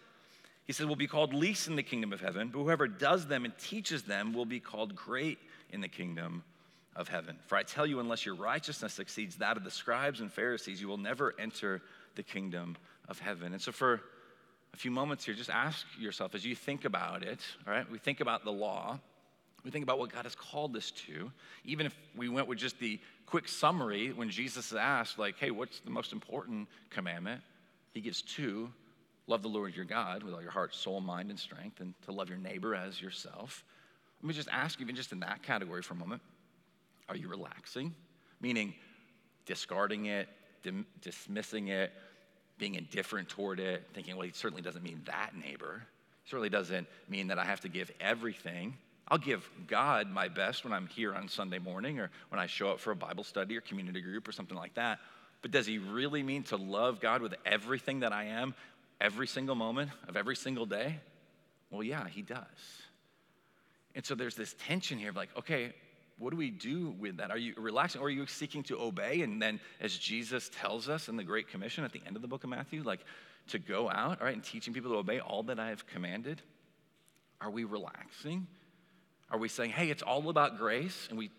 [0.66, 3.44] He said, will be called least in the kingdom of heaven, but whoever does them
[3.44, 5.38] and teaches them will be called great
[5.70, 6.42] in the kingdom
[6.96, 7.36] of heaven.
[7.46, 10.88] For I tell you, unless your righteousness exceeds that of the scribes and Pharisees, you
[10.88, 11.82] will never enter
[12.14, 12.76] the kingdom
[13.08, 13.52] of heaven.
[13.52, 14.00] And so, for
[14.72, 17.90] a few moments here, just ask yourself as you think about it, all right?
[17.90, 18.98] We think about the law,
[19.64, 21.32] we think about what God has called us to.
[21.64, 25.50] Even if we went with just the quick summary, when Jesus is asked, like, hey,
[25.50, 27.40] what's the most important commandment?
[27.92, 28.70] He gives two
[29.26, 32.12] love the Lord your God with all your heart, soul, mind, and strength, and to
[32.12, 33.64] love your neighbor as yourself.
[34.22, 36.22] Let me just ask, even just in that category for a moment
[37.08, 37.94] are you relaxing?
[38.40, 38.74] Meaning
[39.46, 40.28] discarding it,
[40.62, 41.92] dim- dismissing it,
[42.58, 45.82] being indifferent toward it, thinking, well, he certainly doesn't mean that neighbor.
[46.24, 48.76] It certainly doesn't mean that I have to give everything.
[49.08, 52.70] I'll give God my best when I'm here on Sunday morning or when I show
[52.70, 54.98] up for a Bible study or community group or something like that.
[55.42, 58.54] But does he really mean to love God with everything that I am,
[59.04, 60.98] every single moment of every single day?
[61.70, 62.46] Well, yeah, he does.
[63.94, 65.74] And so there's this tension here of like, okay,
[66.18, 67.30] what do we do with that?
[67.30, 69.20] Are you relaxing or are you seeking to obey?
[69.20, 72.28] And then, as Jesus tells us in the Great Commission at the end of the
[72.28, 73.00] book of Matthew, like
[73.48, 76.40] to go out, all right, and teaching people to obey all that I have commanded?
[77.40, 78.46] Are we relaxing?
[79.30, 81.30] Are we saying, hey, it's all about grace and we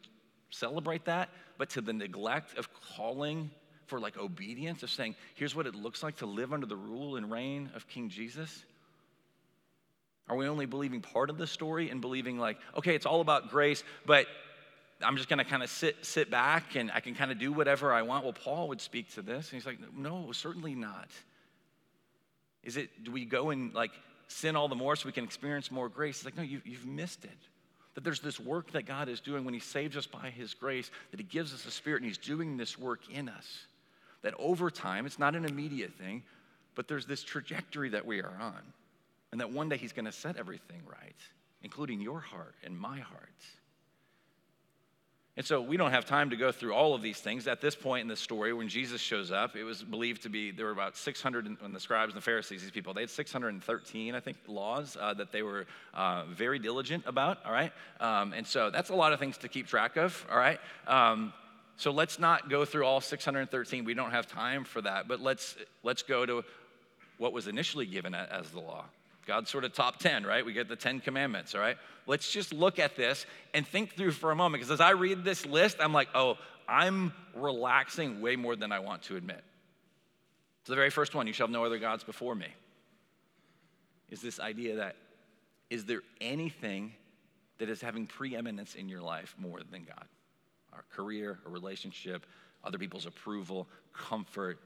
[0.52, 3.50] celebrate that, but to the neglect of calling
[3.88, 7.16] for like obedience, of saying, here's what it looks like to live under the rule
[7.16, 8.64] and reign of King Jesus?
[10.28, 13.50] Are we only believing part of the story and believing, like, okay, it's all about
[13.52, 14.26] grace, but
[15.02, 17.52] I'm just going to kind of sit sit back and I can kind of do
[17.52, 18.24] whatever I want.
[18.24, 21.10] Well, Paul would speak to this, and he's like, no, certainly not.
[22.64, 23.04] Is it?
[23.04, 23.92] Do we go and like
[24.28, 26.18] sin all the more so we can experience more grace?
[26.18, 27.38] It's like, no, you, you've missed it.
[27.94, 30.90] That there's this work that God is doing when He saves us by His grace,
[31.12, 33.68] that He gives us a spirit and He's doing this work in us.
[34.26, 36.24] That over time, it's not an immediate thing,
[36.74, 38.60] but there's this trajectory that we are on.
[39.32, 41.16] And that one day He's going to set everything right,
[41.62, 43.30] including your heart and my heart.
[45.38, 47.48] And so we don't have time to go through all of these things.
[47.48, 50.50] At this point in the story, when Jesus shows up, it was believed to be
[50.50, 54.16] there were about 600, when the scribes and the Pharisees, these people, they had 613,
[54.16, 57.72] I think, laws uh, that they were uh, very diligent about, all right?
[58.00, 60.60] Um, and so that's a lot of things to keep track of, all right?
[60.88, 61.32] Um,
[61.78, 63.86] so let's not go through all 613.
[63.86, 66.44] We don't have time for that, but let's, let's go to
[67.18, 68.86] what was initially given as the law.
[69.26, 70.46] God's sort of top 10, right?
[70.46, 71.78] We get the 10 commandments, all right?
[72.06, 75.24] Let's just look at this and think through for a moment because as I read
[75.24, 79.44] this list, I'm like, oh, I'm relaxing way more than I want to admit.
[80.66, 82.48] So, the very first one, you shall have no other gods before me,
[84.10, 84.96] is this idea that
[85.70, 86.94] is there anything
[87.58, 90.06] that is having preeminence in your life more than God?
[90.76, 92.26] Our career, a relationship,
[92.64, 94.60] other people's approval, comfort,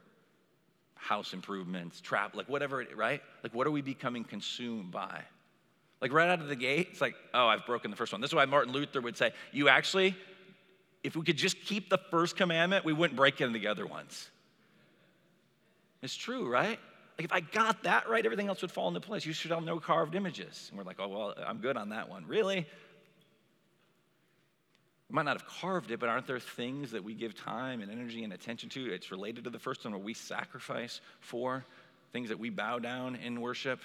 [0.94, 3.22] house improvements, trap, like whatever, right?
[3.42, 5.22] Like, what are we becoming consumed by?
[6.00, 8.20] Like, right out of the gate, it's like, oh, I've broken the first one.
[8.20, 10.16] This is why Martin Luther would say, you actually,
[11.02, 14.28] if we could just keep the first commandment, we wouldn't break into the other ones.
[16.02, 16.78] It's true, right?
[17.18, 19.26] Like, if I got that right, everything else would fall into place.
[19.26, 20.68] You should have no carved images.
[20.70, 22.26] And we're like, oh, well, I'm good on that one.
[22.26, 22.66] Really?
[25.10, 27.90] We might not have carved it, but aren't there things that we give time and
[27.90, 28.92] energy and attention to?
[28.92, 31.64] It's related to the first one where we sacrifice for,
[32.12, 33.80] things that we bow down in worship.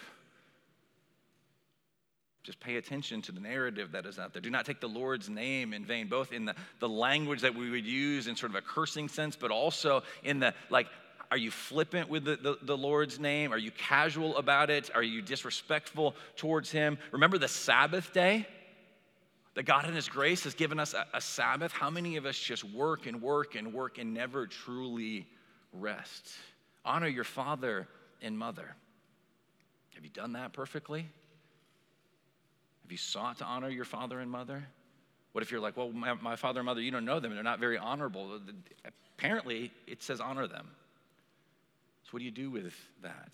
[2.43, 4.41] Just pay attention to the narrative that is out there.
[4.41, 7.71] Do not take the Lord's name in vain, both in the, the language that we
[7.71, 10.85] would use in sort of a cursing sense, but also in the like,
[11.31, 13.51] are you flippant with the, the, the, Lord's name?
[13.51, 14.91] Are you casual about it?
[14.93, 16.99] Are you disrespectful towards Him?
[17.11, 18.45] Remember the Sabbath day?
[19.55, 22.37] That God in His grace has given us a, a, Sabbath, how many of us
[22.37, 25.25] just work and work and work and never truly
[25.73, 26.29] rest?
[26.85, 27.87] honor your father
[28.21, 28.75] and mother.
[29.95, 31.01] Have you done that perfectly?
[32.83, 34.63] Have you sought to honor your father and mother?
[35.31, 37.43] What if you're like, well, my, my father and mother, you don't know them, they're
[37.43, 38.39] not very honorable?
[39.17, 40.67] Apparently, it says honor them.
[42.03, 43.33] So, what do you do with that?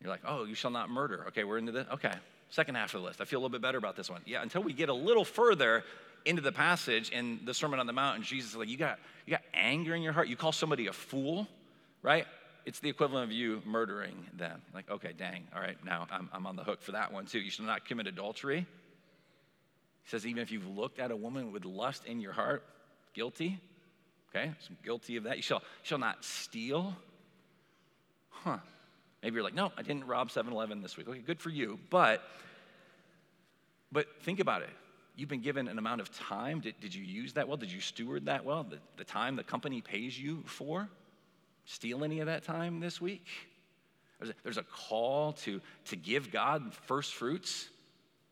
[0.00, 1.24] You're like, oh, you shall not murder.
[1.28, 1.86] Okay, we're into this.
[1.92, 2.12] Okay,
[2.52, 3.20] second half of the list.
[3.20, 4.20] I feel a little bit better about this one.
[4.26, 5.84] Yeah, until we get a little further
[6.24, 8.98] into the passage in the Sermon on the Mount, and Jesus is like, you got,
[9.26, 10.28] you got anger in your heart.
[10.28, 11.48] You call somebody a fool,
[12.02, 12.26] right?
[12.66, 14.60] It's the equivalent of you murdering them.
[14.74, 17.40] Like, okay, dang, all right, now I'm, I'm on the hook for that one too.
[17.40, 18.66] You shall not commit adultery.
[20.02, 22.64] He says, even if you've looked at a woman with lust in your heart,
[23.14, 23.58] guilty.
[24.28, 25.36] Okay, so guilty of that.
[25.36, 26.94] You shall, shall not steal.
[28.30, 28.58] Huh.
[29.22, 31.08] Maybe you're like, no, I didn't rob 7 Eleven this week.
[31.08, 31.78] Okay, good for you.
[31.90, 32.22] But,
[33.92, 34.70] but think about it.
[35.14, 36.60] You've been given an amount of time.
[36.60, 37.56] Did, did you use that well?
[37.56, 38.64] Did you steward that well?
[38.64, 40.88] The, the time the company pays you for?
[41.66, 43.26] Steal any of that time this week?
[44.18, 47.68] There's a, there's a call to, to give God first fruits.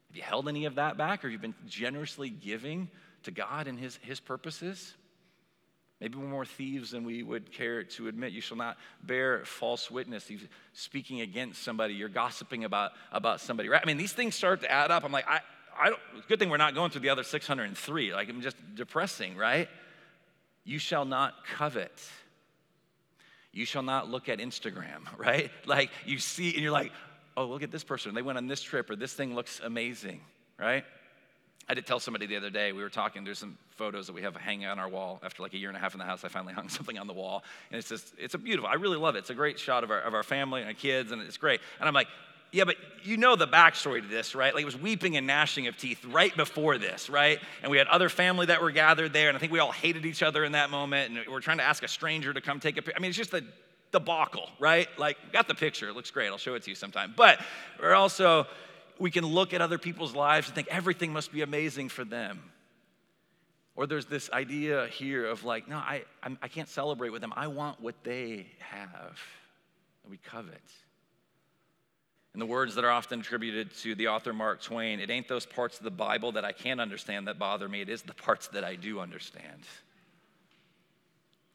[0.08, 2.88] Have you held any of that back, or have you been generously giving
[3.24, 4.94] to God and His, his purposes?
[6.00, 8.32] Maybe we're more thieves than we would care to admit.
[8.32, 10.30] You shall not bear false witness.
[10.30, 10.40] You're
[10.72, 11.92] speaking against somebody.
[11.92, 13.80] You're gossiping about, about somebody, right?
[13.82, 15.04] I mean, these things start to add up.
[15.04, 15.40] I'm like, I,
[15.78, 18.14] I don't, good thing we're not going through the other 603.
[18.14, 19.68] Like, I'm just depressing, right?
[20.64, 22.02] You shall not covet.
[23.52, 25.50] You shall not look at Instagram, right?
[25.66, 26.92] Like, you see, and you're like,
[27.36, 28.14] oh, look at this person.
[28.14, 30.22] They went on this trip, or this thing looks amazing,
[30.58, 30.84] right?
[31.70, 34.22] I did tell somebody the other day, we were talking, there's some photos that we
[34.22, 35.20] have hanging on our wall.
[35.22, 37.06] After like a year and a half in the house, I finally hung something on
[37.06, 37.44] the wall.
[37.70, 39.20] And it's just, it's a beautiful, I really love it.
[39.20, 41.60] It's a great shot of our, of our family and our kids, and it's great.
[41.78, 42.08] And I'm like,
[42.50, 44.52] yeah, but you know the backstory to this, right?
[44.52, 47.38] Like it was weeping and gnashing of teeth right before this, right?
[47.62, 50.04] And we had other family that were gathered there, and I think we all hated
[50.04, 52.58] each other in that moment, and we are trying to ask a stranger to come
[52.58, 52.94] take a picture.
[52.96, 53.44] I mean, it's just a
[53.92, 54.88] debacle, right?
[54.98, 57.14] Like, got the picture, it looks great, I'll show it to you sometime.
[57.16, 57.38] But
[57.80, 58.48] we're also,
[59.00, 62.40] we can look at other people's lives and think everything must be amazing for them.
[63.74, 67.22] Or there's this idea here of like, no, I, I'm, I can not celebrate with
[67.22, 67.32] them.
[67.34, 69.18] I want what they have
[70.02, 70.60] that we covet.
[72.34, 75.46] And the words that are often attributed to the author Mark Twain, it ain't those
[75.46, 78.48] parts of the Bible that I can't understand that bother me, it is the parts
[78.48, 79.62] that I do understand.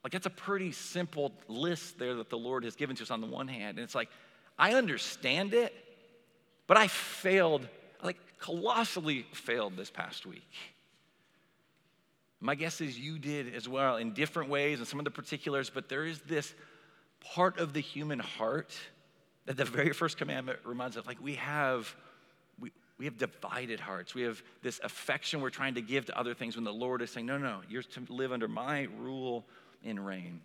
[0.02, 3.20] Like, that's a pretty simple list there that the Lord has given to us on
[3.20, 3.78] the one hand.
[3.78, 4.08] And it's like,
[4.58, 5.72] I understand it,
[6.66, 7.66] but I failed,
[8.02, 10.50] like colossally failed this past week.
[12.40, 15.70] My guess is you did as well in different ways and some of the particulars,
[15.70, 16.54] but there is this
[17.20, 18.76] part of the human heart
[19.46, 21.94] that the very first commandment reminds us like we have
[22.58, 24.14] we, we have divided hearts.
[24.14, 27.10] We have this affection we're trying to give to other things when the Lord is
[27.10, 29.46] saying, No, no, you're to live under my rule
[29.84, 30.40] and reign.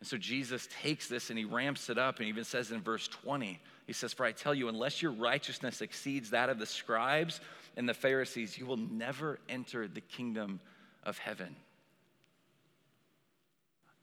[0.00, 3.08] And so Jesus takes this and he ramps it up and even says in verse
[3.08, 7.40] 20, he says, For I tell you, unless your righteousness exceeds that of the scribes
[7.76, 10.60] and the Pharisees, you will never enter the kingdom
[11.04, 11.54] of heaven.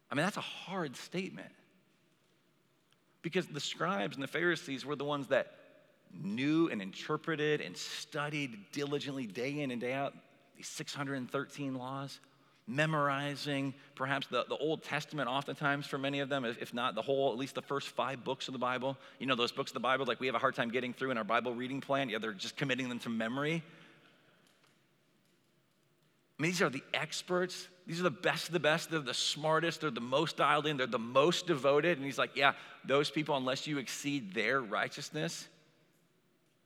[0.10, 1.52] I mean, that's a hard statement.
[3.22, 5.54] Because the scribes and the Pharisees were the ones that
[6.14, 10.14] knew and interpreted and studied diligently day in and day out
[10.56, 12.20] these 613 laws
[12.68, 17.32] memorizing perhaps the, the Old Testament, oftentimes for many of them, if not the whole,
[17.32, 18.98] at least the first five books of the Bible.
[19.20, 21.12] You know, those books of the Bible, like we have a hard time getting through
[21.12, 22.10] in our Bible reading plan.
[22.10, 23.64] Yeah, they're just committing them to memory.
[26.40, 27.68] I mean, these are the experts.
[27.86, 28.90] These are the best of the best.
[28.90, 29.82] They're the smartest.
[29.82, 30.78] They're the most dialed in.
[30.78, 31.98] They're the most devoted.
[31.98, 32.54] And he's like, yeah,
[32.86, 35.48] those people, unless you exceed their righteousness,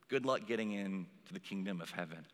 [0.10, 2.26] good luck getting into the kingdom of heaven.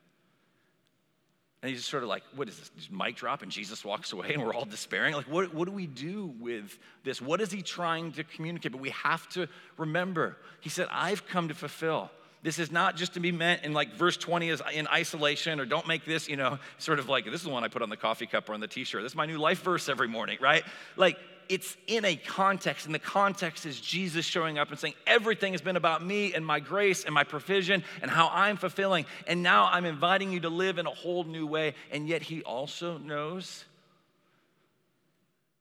[1.64, 2.70] And he's just sort of like, what is this?
[2.76, 5.16] Just mic drop and Jesus walks away and we're all despairing.
[5.16, 7.22] Like, what, what do we do with this?
[7.22, 8.74] What is he trying to communicate?
[8.74, 9.48] But we have to
[9.78, 12.12] remember, he said, I've come to fulfill.
[12.42, 15.66] This is not just to be meant in like verse 20 is in isolation or
[15.66, 17.90] don't make this, you know, sort of like this is the one I put on
[17.90, 19.02] the coffee cup or on the t shirt.
[19.02, 20.64] This is my new life verse every morning, right?
[20.98, 21.18] Like
[21.50, 25.62] it's in a context, and the context is Jesus showing up and saying, Everything has
[25.62, 29.06] been about me and my grace and my provision and how I'm fulfilling.
[29.28, 31.76] And now I'm inviting you to live in a whole new way.
[31.92, 33.66] And yet, He also knows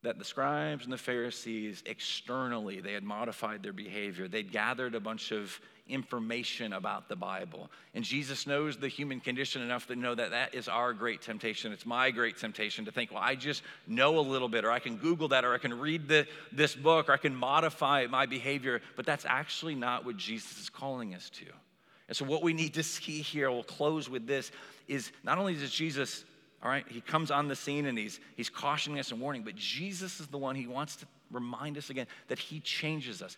[0.03, 4.27] that the scribes and the Pharisees externally, they had modified their behavior.
[4.27, 7.71] They'd gathered a bunch of information about the Bible.
[7.95, 11.73] And Jesus knows the human condition enough to know that that is our great temptation.
[11.73, 14.81] It's my great temptation to think, well, I just know a little bit, or I
[14.81, 18.27] can Google that, or I can read the, this book, or I can modify my
[18.27, 18.81] behavior.
[18.97, 21.47] But that's actually not what Jesus is calling us to.
[22.09, 24.51] And so, what we need to see here, we'll close with this,
[24.89, 26.25] is not only does Jesus
[26.63, 29.57] All right, he comes on the scene and he's, he's cautioning us and warning, but
[29.57, 33.37] Jesus is the one he wants to remind us again that he changes us.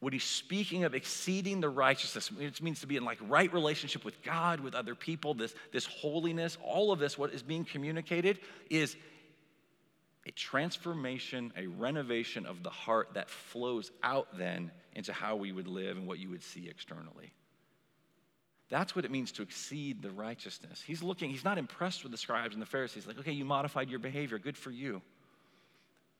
[0.00, 4.04] What he's speaking of exceeding the righteousness, which means to be in like right relationship
[4.04, 8.40] with God, with other people, this, this holiness, all of this, what is being communicated
[8.68, 8.96] is
[10.26, 15.68] a transformation, a renovation of the heart that flows out then into how we would
[15.68, 17.32] live and what you would see externally.
[18.70, 20.82] That's what it means to exceed the righteousness.
[20.84, 23.06] He's looking, he's not impressed with the scribes and the Pharisees.
[23.06, 25.02] Like, okay, you modified your behavior, good for you.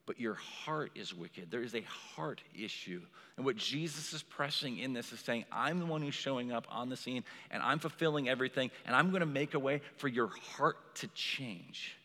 [0.07, 1.51] But your heart is wicked.
[1.51, 3.01] There is a heart issue.
[3.38, 6.66] And what Jesus is pressing in this is saying, I'm the one who's showing up
[6.70, 10.09] on the scene, and I'm fulfilling everything, and I'm going to make a way for
[10.09, 11.97] your heart to change.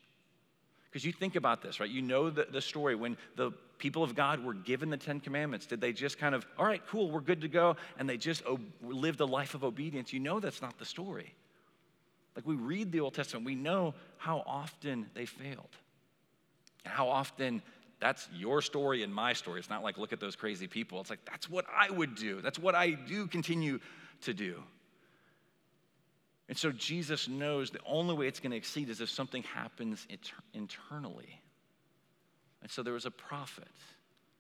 [0.86, 1.90] Because you think about this, right?
[1.90, 5.66] You know the, the story when the people of God were given the Ten Commandments.
[5.66, 8.46] Did they just kind of, all right, cool, we're good to go, and they just
[8.46, 10.14] o- lived a life of obedience?
[10.14, 11.34] You know that's not the story.
[12.36, 15.76] Like we read the Old Testament, we know how often they failed,
[16.86, 17.62] and how often
[18.00, 19.60] that's your story and my story.
[19.60, 21.02] It's not like, look at those crazy people.
[21.02, 22.42] It's like, that's what I would do.
[22.42, 23.80] That's what I do continue
[24.22, 24.64] to do.
[26.48, 30.08] And so Jesus knows the only way it's going to exceed is if something happens
[30.10, 31.42] inter- internally.
[32.62, 33.68] And so there was a prophet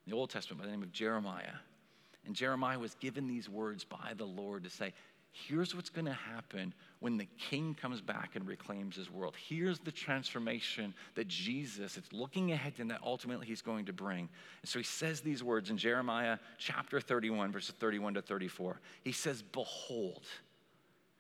[0.05, 1.55] in the Old Testament by the name of Jeremiah.
[2.25, 4.93] And Jeremiah was given these words by the Lord to say,
[5.31, 9.35] here's what's going to happen when the king comes back and reclaims his world.
[9.47, 14.27] Here's the transformation that Jesus is looking ahead and that ultimately he's going to bring.
[14.61, 18.79] And so he says these words in Jeremiah chapter 31, verses 31 to 34.
[19.03, 20.23] He says, Behold,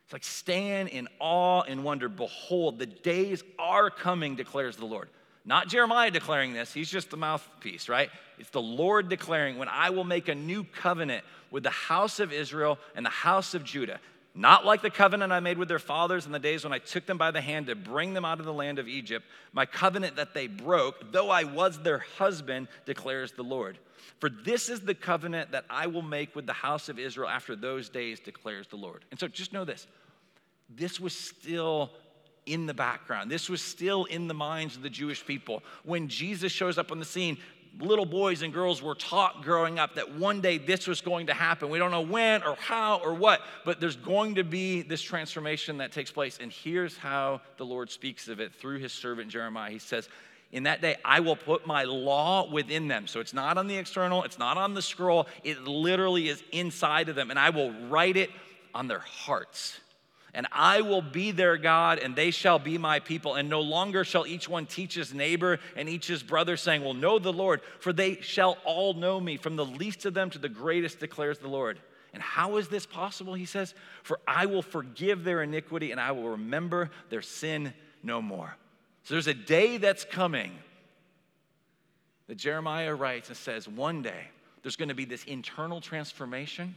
[0.03, 2.09] it's like stand in awe and wonder.
[2.09, 5.09] Behold, the days are coming, declares the Lord.
[5.45, 8.09] Not Jeremiah declaring this, he's just the mouthpiece, right?
[8.37, 12.31] It's the Lord declaring, when I will make a new covenant with the house of
[12.31, 13.99] Israel and the house of Judah.
[14.35, 17.05] Not like the covenant I made with their fathers in the days when I took
[17.05, 20.17] them by the hand to bring them out of the land of Egypt, my covenant
[20.17, 23.79] that they broke, though I was their husband, declares the Lord.
[24.19, 27.55] For this is the covenant that I will make with the house of Israel after
[27.55, 29.03] those days, declares the Lord.
[29.11, 29.87] And so just know this
[30.69, 31.89] this was still
[32.49, 33.29] in the background.
[33.29, 35.63] This was still in the minds of the Jewish people.
[35.83, 37.37] When Jesus shows up on the scene,
[37.79, 41.33] little boys and girls were taught growing up that one day this was going to
[41.33, 41.69] happen.
[41.69, 45.77] We don't know when or how or what, but there's going to be this transformation
[45.77, 46.39] that takes place.
[46.41, 49.71] And here's how the Lord speaks of it through his servant Jeremiah.
[49.71, 50.09] He says,
[50.51, 53.05] in that day, I will put my law within them.
[53.05, 57.09] So it's not on the external, it's not on the scroll, it literally is inside
[57.09, 57.29] of them.
[57.29, 58.31] And I will write it
[58.73, 59.79] on their hearts
[60.39, 63.35] and I will be their God, and they shall be my people.
[63.35, 66.93] And no longer shall each one teach his neighbor and each his brother, saying, Well,
[66.93, 70.39] know the Lord, for they shall all know me, from the least of them to
[70.39, 71.77] the greatest, declares the Lord.
[72.13, 73.33] And how is this possible?
[73.33, 73.73] He says,
[74.03, 78.55] For I will forgive their iniquity, and I will remember their sin no more.
[79.03, 80.57] So there's a day that's coming
[82.27, 84.29] that Jeremiah writes and says, One day
[84.63, 86.75] there's going to be this internal transformation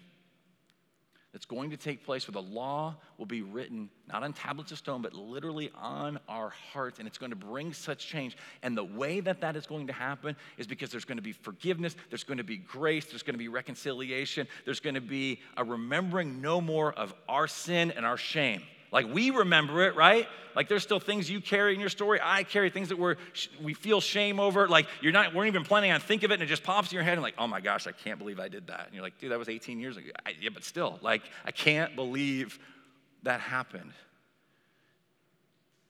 [1.33, 4.79] that's going to take place where the law will be written not on tablets of
[4.79, 6.99] stone, but literally on our hearts.
[6.99, 8.37] And it's going to bring such change.
[8.63, 11.33] And the way that that is going to happen is because there's going to be
[11.33, 15.41] forgiveness, there's going to be grace, there's going to be reconciliation, there's going to be
[15.57, 18.63] a remembering no more of our sin and our shame.
[18.93, 20.29] Like we remember it, right?
[20.55, 22.21] Like there's still things you carry in your story.
[22.23, 23.17] I carry things that we're,
[23.63, 24.69] we feel shame over.
[24.69, 26.97] Like you're not, weren't even planning on think of it, and it just pops in
[26.97, 28.85] your head, and like, oh my gosh, I can't believe I did that.
[28.85, 30.11] And you're like, dude, that was 18 years ago.
[30.27, 32.59] I, yeah, but still, like, I can't believe
[33.23, 33.93] that happened.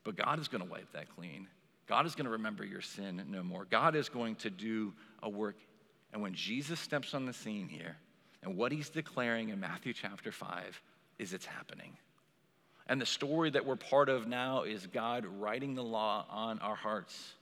[0.05, 1.49] But God is going to wipe that clean.
[1.89, 3.67] God is going to remember your sin no more.
[3.69, 4.93] God is going to do
[5.23, 5.57] a work.
[6.13, 7.97] And when Jesus steps on the scene here,
[8.43, 10.81] and what he's declaring in Matthew chapter 5
[11.19, 11.97] is it's happening.
[12.93, 16.75] And the story that we're part of now is God writing the law on our
[16.75, 17.33] hearts.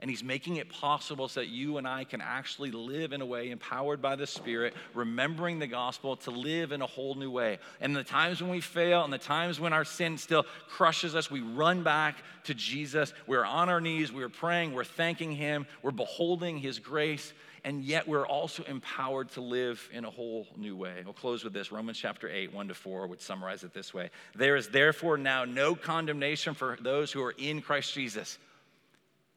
[0.00, 3.26] And He's making it possible so that you and I can actually live in a
[3.26, 7.58] way empowered by the Spirit, remembering the gospel to live in a whole new way.
[7.82, 11.30] And the times when we fail and the times when our sin still crushes us,
[11.30, 13.12] we run back to Jesus.
[13.26, 18.08] We're on our knees, we're praying, we're thanking Him, we're beholding His grace, and yet
[18.08, 21.02] we're also empowered to live in a whole new way.
[21.04, 24.10] We'll close with this Romans chapter 8, 1 to 4 would summarize it this way
[24.34, 28.38] There is therefore now no condemnation for those who are in Christ Jesus.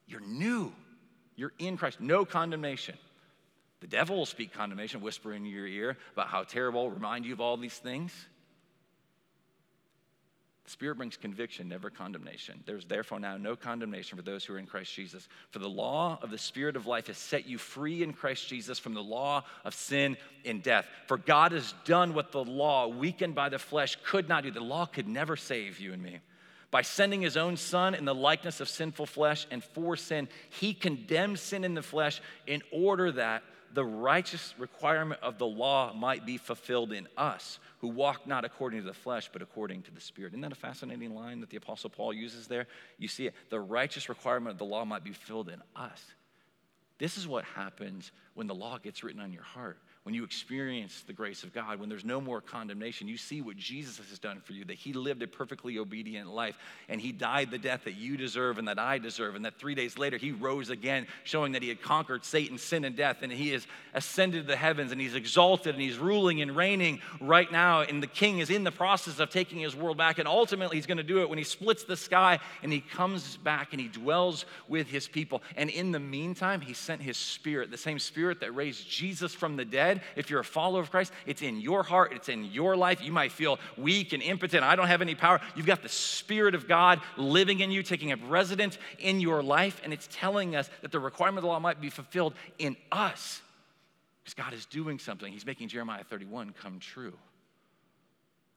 [0.08, 0.72] You're new,
[1.34, 2.96] you're in Christ, no condemnation.
[3.80, 7.40] The devil will speak condemnation, whisper in your ear about how terrible, remind you of
[7.40, 8.12] all these things.
[10.66, 12.60] The Spirit brings conviction, never condemnation.
[12.66, 15.28] There's therefore now no condemnation for those who are in Christ Jesus.
[15.50, 18.76] For the law of the Spirit of life has set you free in Christ Jesus
[18.76, 20.88] from the law of sin and death.
[21.06, 24.50] For God has done what the law, weakened by the flesh, could not do.
[24.50, 26.18] The law could never save you and me
[26.72, 30.74] By sending his own son in the likeness of sinful flesh and for sin, he
[30.74, 36.24] condemned sin in the flesh in order that the righteous requirement of the law might
[36.24, 40.00] be fulfilled in us, who walk not according to the flesh, but according to the
[40.00, 40.32] Spirit.
[40.32, 42.66] Isn't that a fascinating line that the Apostle Paul uses there?
[42.98, 43.34] You see it.
[43.50, 46.02] The righteous requirement of the law might be fulfilled in us.
[46.98, 51.02] This is what happens when the law gets written on your heart when you experience
[51.08, 54.40] the grace of God, when there's no more condemnation, you see what Jesus has done
[54.40, 56.56] for you, that he lived a perfectly obedient life
[56.88, 59.74] and he died the death that you deserve and that I deserve, and that three
[59.74, 63.32] days later he rose again, showing that he had conquered Satan, sin, and death, and
[63.32, 67.50] he has ascended to the heavens and he's exalted and he's ruling and reigning right
[67.50, 67.80] now.
[67.80, 70.86] And the king is in the process of taking his world back, and ultimately he's
[70.86, 73.88] going to do it when he splits the sky and he comes back and he
[73.88, 75.42] dwells with his people.
[75.56, 79.56] And in the meantime, he sent his spirit, the same spirit that raised Jesus from
[79.56, 82.76] the dead if you're a follower of Christ, it's in your heart, it's in your
[82.76, 83.02] life.
[83.02, 84.62] You might feel weak and impotent.
[84.64, 85.40] I don't have any power.
[85.54, 89.80] You've got the Spirit of God living in you, taking up residence in your life,
[89.84, 93.42] and it's telling us that the requirement of the law might be fulfilled in us.
[94.22, 95.32] Because God is doing something.
[95.32, 97.16] He's making Jeremiah 31 come true.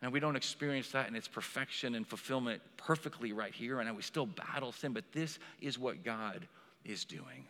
[0.01, 4.01] And we don't experience that in its perfection and fulfillment perfectly right here, and we
[4.01, 6.47] still battle sin, but this is what God
[6.85, 7.45] is doing.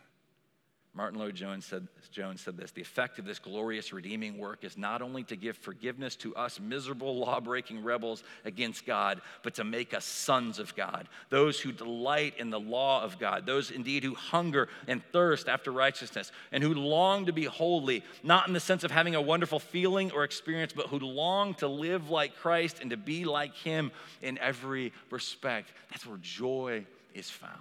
[0.96, 5.04] Martyn Lloyd-Jones said, Jones said this The effect of this glorious redeeming work is not
[5.04, 9.94] only to give forgiveness to us miserable, law breaking rebels against God, but to make
[9.94, 14.16] us sons of God, those who delight in the law of God, those indeed who
[14.16, 18.84] hunger and thirst after righteousness, and who long to be holy, not in the sense
[18.84, 22.90] of having a wonderful feeling or experience, but who long to live like Christ and
[22.90, 23.92] to be like Him
[24.24, 25.72] in every respect.
[25.92, 27.54] That's where joy is found.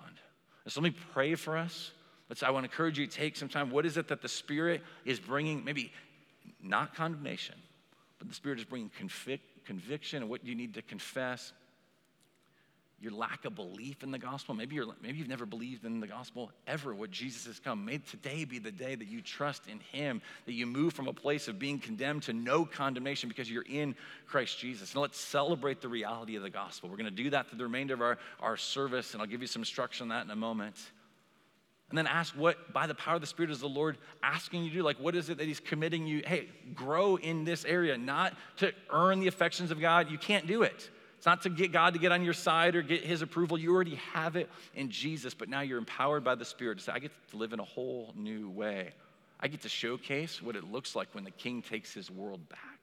[0.67, 1.93] So let me pray for us
[2.29, 3.71] Let's, I want to encourage you to take some time.
[3.71, 5.65] What is it that the Spirit is bringing?
[5.65, 5.93] Maybe
[6.63, 7.55] not condemnation,
[8.19, 11.53] but the Spirit is bringing convic- conviction and what you need to confess.
[13.01, 14.57] Your lack of belief in the gospel.
[14.57, 17.85] Maybe, you're, maybe you've never believed in the gospel ever, what Jesus has come.
[17.85, 21.13] May today be the day that you trust in Him, that you move from a
[21.13, 23.95] place of being condemned to no condemnation because you're in
[24.27, 24.95] Christ Jesus.
[24.95, 26.91] And let's celebrate the reality of the gospel.
[26.91, 29.43] We're going to do that through the remainder of our, our service, and I'll give
[29.43, 30.75] you some instruction on that in a moment.
[31.91, 34.71] And then ask what, by the power of the Spirit, is the Lord asking you
[34.71, 34.83] to do?
[34.83, 36.23] Like, what is it that He's committing you?
[36.27, 40.11] Hey, grow in this area, not to earn the affections of God.
[40.11, 40.91] You can't do it.
[41.17, 43.59] It's not to get God to get on your side or get His approval.
[43.59, 46.93] You already have it in Jesus, but now you're empowered by the Spirit to say,
[46.93, 48.91] I get to live in a whole new way.
[49.41, 52.81] I get to showcase what it looks like when the King takes His world back,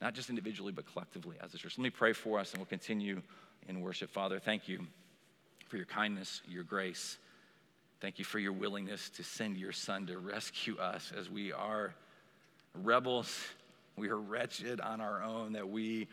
[0.00, 1.78] not just individually, but collectively as a church.
[1.78, 3.22] Let me pray for us and we'll continue
[3.68, 4.10] in worship.
[4.10, 4.86] Father, thank you
[5.68, 7.18] for your kindness, your grace.
[8.06, 11.92] Thank you for your willingness to send your son to rescue us as we are
[12.72, 13.36] rebels.
[13.96, 16.06] We are wretched on our own, that we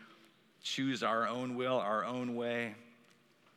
[0.60, 2.74] choose our own will, our own way,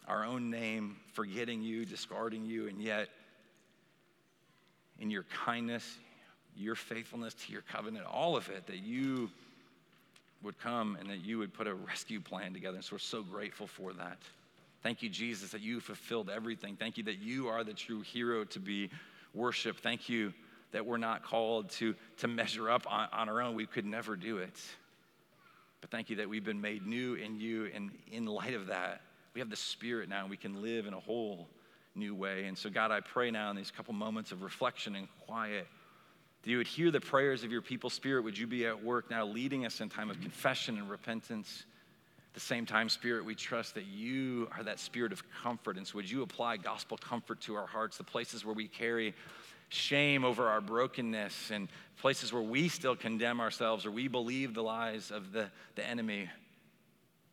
[0.07, 3.09] our own name, forgetting you, discarding you, and yet
[4.99, 5.97] in your kindness,
[6.55, 9.31] your faithfulness to your covenant, all of it, that you
[10.43, 12.75] would come and that you would put a rescue plan together.
[12.75, 14.19] And so we're so grateful for that.
[14.88, 16.77] Thank you, Jesus, that you fulfilled everything.
[16.77, 18.89] Thank you that you are the true hero to be
[19.33, 19.81] worshiped.
[19.81, 20.31] Thank you
[20.71, 23.53] that we're not called to, to measure up on, on our own.
[23.53, 24.57] We could never do it.
[25.81, 27.69] But thank you that we've been made new in you.
[27.75, 29.01] And in light of that,
[29.33, 30.21] we have the Spirit now.
[30.21, 31.49] And we can live in a whole
[31.93, 32.45] new way.
[32.45, 35.67] And so, God, I pray now in these couple moments of reflection and quiet
[36.43, 37.89] that you would hear the prayers of your people.
[37.89, 41.65] Spirit, would you be at work now leading us in time of confession and repentance?
[42.38, 45.75] The same time, Spirit, we trust that you are that spirit of comfort.
[45.75, 49.15] And so, would you apply gospel comfort to our hearts, the places where we carry
[49.69, 51.67] shame over our brokenness and
[51.99, 56.29] places where we still condemn ourselves or we believe the lies of the, the enemy?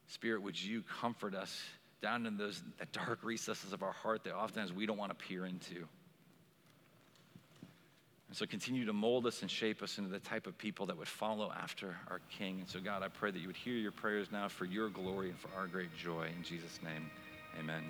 [0.07, 1.63] Spirit, would you comfort us
[2.01, 5.27] down in those the dark recesses of our heart that oftentimes we don't want to
[5.27, 5.87] peer into?
[8.35, 10.99] And so continue to mold us and shape us into the type of people that
[10.99, 12.59] would follow after our King.
[12.59, 15.31] And so, God, I pray that you would hear your prayers now for your glory
[15.31, 16.27] and for our great joy.
[16.37, 17.09] In Jesus' name,
[17.61, 17.85] amen.